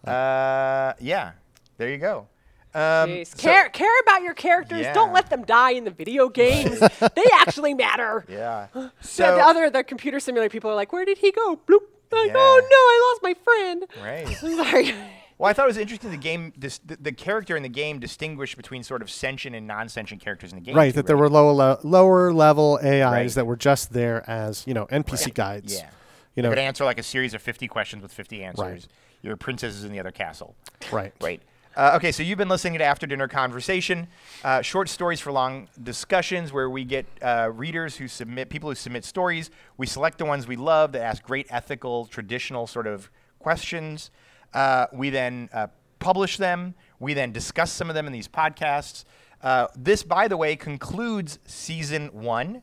uh, 0.06 0.94
yeah. 1.00 1.34
There 1.78 1.90
you 1.90 1.98
go. 1.98 2.28
Um, 2.76 3.24
so- 3.26 3.38
care 3.38 3.70
care 3.70 4.00
about 4.02 4.22
your 4.22 4.34
characters. 4.34 4.82
Yeah. 4.82 4.94
Don't 4.94 5.14
let 5.14 5.30
them 5.30 5.44
die 5.44 5.72
in 5.72 5.84
the 5.86 5.92
video 5.92 6.30
games. 6.44 6.80
they 6.80 7.24
actually 7.40 7.74
matter. 7.74 8.26
yeah. 8.30 8.68
So 8.76 8.90
So 9.02 9.36
the 9.36 9.42
other 9.42 9.70
the 9.70 9.84
computer 9.84 10.20
simulator 10.20 10.50
people 10.52 10.70
are 10.70 10.76
like, 10.76 10.92
where 10.94 11.06
did 11.06 11.18
he 11.20 11.32
go? 11.32 11.60
Bloop. 11.68 11.80
Like, 12.12 12.28
Yeah. 12.28 12.34
oh 12.36 12.62
no, 12.62 12.78
I 12.78 13.12
lost 13.12 13.24
my 13.24 13.34
friend. 13.44 13.86
right. 14.04 14.28
Sorry. 14.38 14.96
Well, 15.38 15.50
I 15.50 15.54
thought 15.54 15.66
it 15.66 15.68
was 15.68 15.78
interesting. 15.78 16.12
The 16.12 16.18
game, 16.18 16.54
dis- 16.58 16.78
the, 16.78 16.96
the 16.96 17.12
character 17.12 17.58
in 17.58 17.64
the 17.64 17.68
game, 17.70 18.00
distinguished 18.00 18.56
between 18.56 18.84
sort 18.84 19.02
of 19.02 19.10
sentient 19.10 19.54
and 19.54 19.68
non-sentient 19.68 20.22
characters 20.24 20.54
in 20.54 20.60
the 20.60 20.64
game. 20.64 20.76
Right, 20.76 20.92
too, 20.94 20.98
that 20.98 21.08
there 21.08 21.18
were 21.18 21.28
lower 21.30 21.52
le- 21.52 21.80
lower 21.84 22.32
level 22.32 22.80
AIs 22.82 23.02
Right. 23.04 23.30
that 23.32 23.46
were 23.46 23.58
just 23.58 23.92
there 23.92 24.24
as 24.30 24.66
you 24.66 24.74
know 24.74 24.86
NPC 24.86 25.34
guides. 25.34 25.74
Yeah. 25.74 25.82
You 25.82 25.88
You 26.36 26.44
know, 26.44 26.50
could 26.50 26.60
answer 26.60 26.86
like 26.86 27.00
a 27.00 27.04
series 27.04 27.34
of 27.34 27.42
50 27.42 27.68
questions 27.68 28.02
with 28.02 28.14
50 28.14 28.44
answers. 28.44 28.62
Right. 28.66 28.88
Your 29.24 29.36
princess 29.36 29.74
is 29.74 29.84
in 29.84 29.92
the 29.92 30.00
other 30.00 30.12
castle. 30.12 30.56
right. 30.92 31.12
Right. 31.22 31.42
Uh, 31.76 31.92
okay, 31.94 32.10
so 32.10 32.24
you've 32.24 32.38
been 32.38 32.48
listening 32.48 32.78
to 32.78 32.86
After 32.86 33.06
Dinner 33.06 33.28
Conversation, 33.28 34.08
uh, 34.46 34.62
short 34.62 34.88
stories 34.88 35.20
for 35.20 35.34
long 35.34 35.68
discussions 35.84 36.54
where 36.54 36.70
we 36.70 36.86
get 36.86 37.06
uh, 37.22 37.52
readers 37.54 37.98
who 37.98 38.08
submit, 38.08 38.48
people 38.48 38.70
who 38.70 38.76
submit 38.76 39.04
stories. 39.04 39.52
We 39.76 39.86
select 39.86 40.18
the 40.18 40.24
ones 40.24 40.48
we 40.48 40.56
love 40.56 40.94
that 40.94 41.02
ask 41.02 41.22
great 41.22 41.48
ethical, 41.50 42.06
traditional 42.06 42.66
sort 42.66 42.88
of 42.88 43.12
questions. 43.40 44.10
Uh, 44.54 44.86
we 44.94 45.10
then 45.10 45.50
uh, 45.52 45.68
publish 46.00 46.38
them. 46.38 46.76
We 47.02 47.14
then 47.14 47.34
discuss 47.34 47.74
some 47.74 47.90
of 47.90 47.94
them 47.94 48.08
in 48.08 48.14
these 48.14 48.30
podcasts. 48.30 49.04
Uh, 49.44 49.68
this, 49.76 50.02
by 50.02 50.30
the 50.30 50.38
way, 50.38 50.56
concludes 50.56 51.40
season 51.46 52.08
one. 52.14 52.62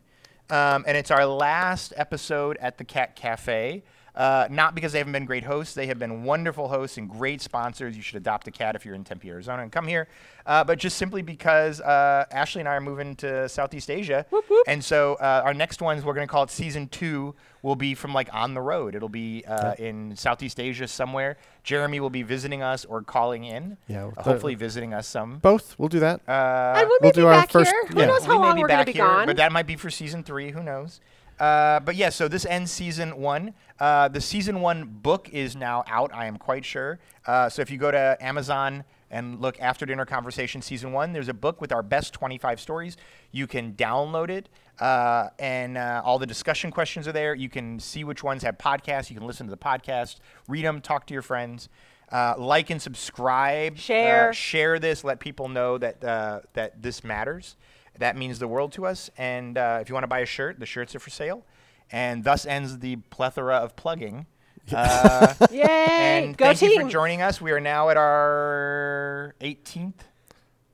Um, 0.49 0.85
and 0.87 0.97
it's 0.97 1.11
our 1.11 1.27
last 1.27 1.93
episode 1.99 2.57
at 2.63 2.79
the 2.79 2.85
Cat 2.85 3.15
Cafe. 3.15 3.83
Uh, 4.15 4.47
not 4.51 4.75
because 4.75 4.93
they 4.93 4.99
haven't 4.99 5.15
been 5.15 5.25
great 5.25 5.45
hosts. 5.45 5.75
They 5.75 5.87
have 5.87 5.99
been 5.99 6.23
wonderful 6.23 6.69
hosts 6.69 6.99
and 6.99 7.09
great 7.09 7.41
sponsors. 7.41 7.97
You 7.97 8.03
should 8.03 8.17
adopt 8.17 8.47
a 8.47 8.51
cat 8.51 8.77
if 8.77 8.85
you're 8.85 8.95
in 8.95 9.05
Tempe, 9.05 9.31
Arizona, 9.31 9.63
and 9.63 9.73
come 9.73 9.87
here. 9.87 10.07
Uh, 10.45 10.63
but 10.65 10.79
just 10.79 10.99
simply 10.99 11.23
because 11.23 11.81
uh, 11.81 12.27
Ashley 12.31 12.61
and 12.61 12.69
I 12.69 12.75
are 12.75 12.81
moving 12.81 13.17
to 13.17 13.49
Southeast 13.49 13.91
Asia. 13.91 14.27
And 14.67 14.85
so 14.85 15.15
uh, 15.15 15.41
our 15.45 15.55
next 15.55 15.81
ones, 15.81 16.05
we're 16.05 16.13
going 16.13 16.27
to 16.27 16.31
call 16.31 16.43
it 16.43 16.51
season 16.51 16.89
two, 16.89 17.35
will 17.63 17.77
be 17.77 17.95
from 17.95 18.13
like 18.13 18.29
on 18.35 18.53
the 18.53 18.61
road. 18.61 18.95
It'll 18.95 19.09
be 19.09 19.45
uh, 19.47 19.75
in 19.79 20.15
Southeast 20.17 20.61
Asia 20.61 20.89
somewhere. 20.89 21.39
Jeremy 21.63 22.01
will 22.01 22.11
be 22.11 22.23
visiting 22.23 22.61
us 22.61 22.85
or 22.85 23.03
calling 23.03 23.45
in. 23.45 23.79
Yeah, 23.89 24.07
uh, 24.09 24.11
the- 24.17 24.23
hopefully 24.25 24.57
visiting 24.57 24.93
us 24.93 25.07
some. 25.07 25.39
Both. 25.39 25.77
We'll 25.79 25.89
do 25.89 26.01
that. 26.01 26.21
Uh, 26.29 26.75
and 26.77 26.89
we 26.89 26.99
may 27.01 27.07
we'll 27.07 27.13
be 27.13 27.15
do 27.15 27.27
our 27.29 27.35
back 27.35 27.51
first- 27.51 27.71
here. 27.71 27.87
Who 27.87 27.95
knows 28.07 28.25
how 28.25 28.33
we 28.33 28.39
may 28.41 28.45
long 28.47 28.57
be 28.57 28.63
we're 28.63 28.69
going 28.69 28.79
to 28.81 28.85
back 28.85 28.87
be 28.87 28.93
here, 28.93 29.07
gone? 29.07 29.27
but 29.27 29.37
that 29.37 29.53
might 29.53 29.67
be 29.67 29.77
for 29.77 29.89
season 29.91 30.23
three. 30.23 30.51
Who 30.51 30.63
knows? 30.63 31.01
Uh, 31.43 31.81
but 31.81 31.97
yeah, 31.97 32.09
so 32.09 32.29
this 32.29 32.47
ends 32.47 32.71
season 32.71 33.17
one. 33.17 33.53
Uh, 33.81 34.07
the 34.07 34.21
season 34.21 34.61
one 34.61 34.85
book 34.85 35.29
is 35.31 35.57
now 35.57 35.83
out. 35.89 36.15
I 36.15 36.27
am 36.27 36.37
quite 36.37 36.65
sure. 36.65 37.01
Uh, 37.27 37.49
so 37.49 37.61
if 37.61 37.69
you 37.69 37.79
go 37.79 37.91
to 37.91 38.17
Amazon 38.21 38.85
and 39.11 39.41
look 39.41 39.59
after 39.59 39.85
dinner 39.85 40.07
conversation 40.07 40.63
season 40.63 40.93
one, 40.93 41.13
there's 41.13 41.29
a 41.29 41.35
book 41.35 41.61
with 41.61 41.73
our 41.73 41.83
best 41.83 42.13
25 42.13 42.61
stories. 42.61 42.97
You 43.33 43.49
can 43.49 43.73
download 43.73 44.31
it, 44.31 44.51
uh, 44.79 45.31
and 45.41 45.77
uh, 45.77 46.01
all 46.05 46.21
the 46.21 46.29
discussion 46.29 46.71
questions 46.71 47.09
are 47.09 47.13
there. 47.13 47.35
You 47.35 47.49
can 47.49 47.81
see 47.81 48.05
which 48.05 48.23
ones 48.23 48.45
have 48.45 48.57
podcasts. 48.57 49.11
You 49.11 49.17
can 49.17 49.27
listen 49.27 49.49
to 49.49 49.51
the 49.51 49.57
podcast, 49.57 50.21
read 50.47 50.65
them, 50.65 50.81
talk 50.81 51.09
to 51.09 51.13
your 51.13 51.23
friends. 51.23 51.69
Uh, 52.13 52.35
like 52.39 52.71
and 52.71 52.81
subscribe. 52.81 53.79
Share. 53.79 54.29
Uh, 54.29 54.33
share 54.33 54.79
this. 54.79 55.03
Let 55.03 55.19
people 55.19 55.49
know 55.49 55.77
that 55.79 56.05
uh, 56.05 56.41
that 56.53 56.81
this 56.81 57.03
matters. 57.03 57.57
That 57.99 58.17
means 58.17 58.39
the 58.39 58.49
world 58.49 58.73
to 58.73 58.87
us. 58.87 59.11
And 59.17 59.59
uh, 59.59 59.79
if 59.81 59.89
you 59.89 59.95
want 59.95 60.05
to 60.05 60.09
buy 60.09 60.21
a 60.21 60.27
shirt, 60.27 60.59
the 60.59 60.67
shirts 60.67 60.95
are 60.95 61.01
for 61.01 61.11
sale. 61.11 61.45
And 61.91 62.25
thus 62.25 62.47
ends 62.47 62.79
the 62.79 62.97
plethora 62.97 63.57
of 63.57 63.77
plugging. 63.77 64.27
Uh, 64.73 65.35
Yay! 65.51 65.63
and 65.67 66.37
Go 66.37 66.47
thank 66.47 66.59
team. 66.59 66.71
you 66.71 66.81
for 66.83 66.91
joining 66.91 67.21
us. 67.21 67.41
We 67.41 67.53
are 67.53 67.61
now 67.61 67.91
at 67.91 67.97
our 67.97 69.35
18th, 69.41 69.95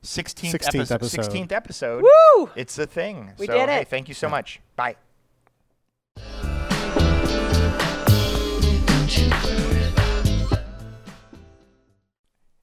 16th, 0.02 0.52
16th 0.52 0.90
episode. 0.92 1.20
16th 1.22 1.52
episode. 1.52 2.04
Woo! 2.04 2.50
It's 2.54 2.78
a 2.78 2.86
thing. 2.86 3.32
We 3.38 3.46
so, 3.46 3.54
did 3.54 3.68
hey, 3.68 3.80
it. 3.80 3.88
thank 3.88 4.08
you 4.08 4.14
so 4.14 4.28
much. 4.28 4.60
Bye. 4.76 4.96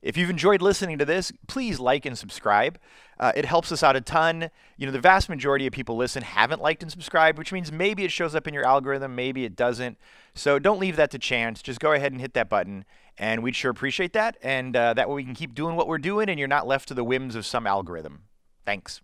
If 0.06 0.18
you've 0.18 0.30
enjoyed 0.30 0.62
listening 0.62 1.00
to 1.00 1.06
this, 1.06 1.32
please 1.48 1.80
like 1.80 2.06
and 2.06 2.16
subscribe. 2.16 2.78
Uh, 3.20 3.32
it 3.36 3.46
helps 3.46 3.72
us 3.72 3.82
out 3.82 3.96
a 3.96 4.02
ton. 4.02 4.52
You 4.78 4.86
know, 4.86 4.92
the 4.92 5.00
vast 5.00 5.30
majority 5.30 5.66
of 5.66 5.74
people 5.74 5.98
listen 5.98 6.22
haven't 6.22 6.62
liked 6.62 6.84
and 6.84 6.92
subscribed, 6.92 7.40
which 7.40 7.52
means 7.52 7.72
maybe 7.72 8.06
it 8.06 8.12
shows 8.12 8.36
up 8.36 8.48
in 8.48 8.54
your 8.54 8.68
algorithm, 8.68 9.16
maybe 9.16 9.46
it 9.46 9.56
doesn't. 9.56 9.98
So 10.36 10.60
don't 10.60 10.80
leave 10.80 10.96
that 10.98 11.10
to 11.10 11.18
chance. 11.18 11.64
Just 11.64 11.80
go 11.80 11.92
ahead 11.92 12.12
and 12.12 12.22
hit 12.22 12.36
that 12.36 12.50
button, 12.50 12.86
and 13.18 13.42
we'd 13.42 13.56
sure 13.56 13.72
appreciate 13.72 14.14
that. 14.14 14.38
And 14.44 14.76
uh, 14.76 14.94
that 14.94 15.10
way 15.10 15.16
we 15.16 15.24
can 15.24 15.34
keep 15.34 15.56
doing 15.56 15.76
what 15.76 15.88
we're 15.88 15.98
doing, 15.98 16.30
and 16.30 16.38
you're 16.38 16.48
not 16.48 16.68
left 16.68 16.88
to 16.90 16.94
the 16.94 17.04
whims 17.04 17.34
of 17.34 17.44
some 17.44 17.66
algorithm. 17.66 18.26
Thanks. 18.64 19.02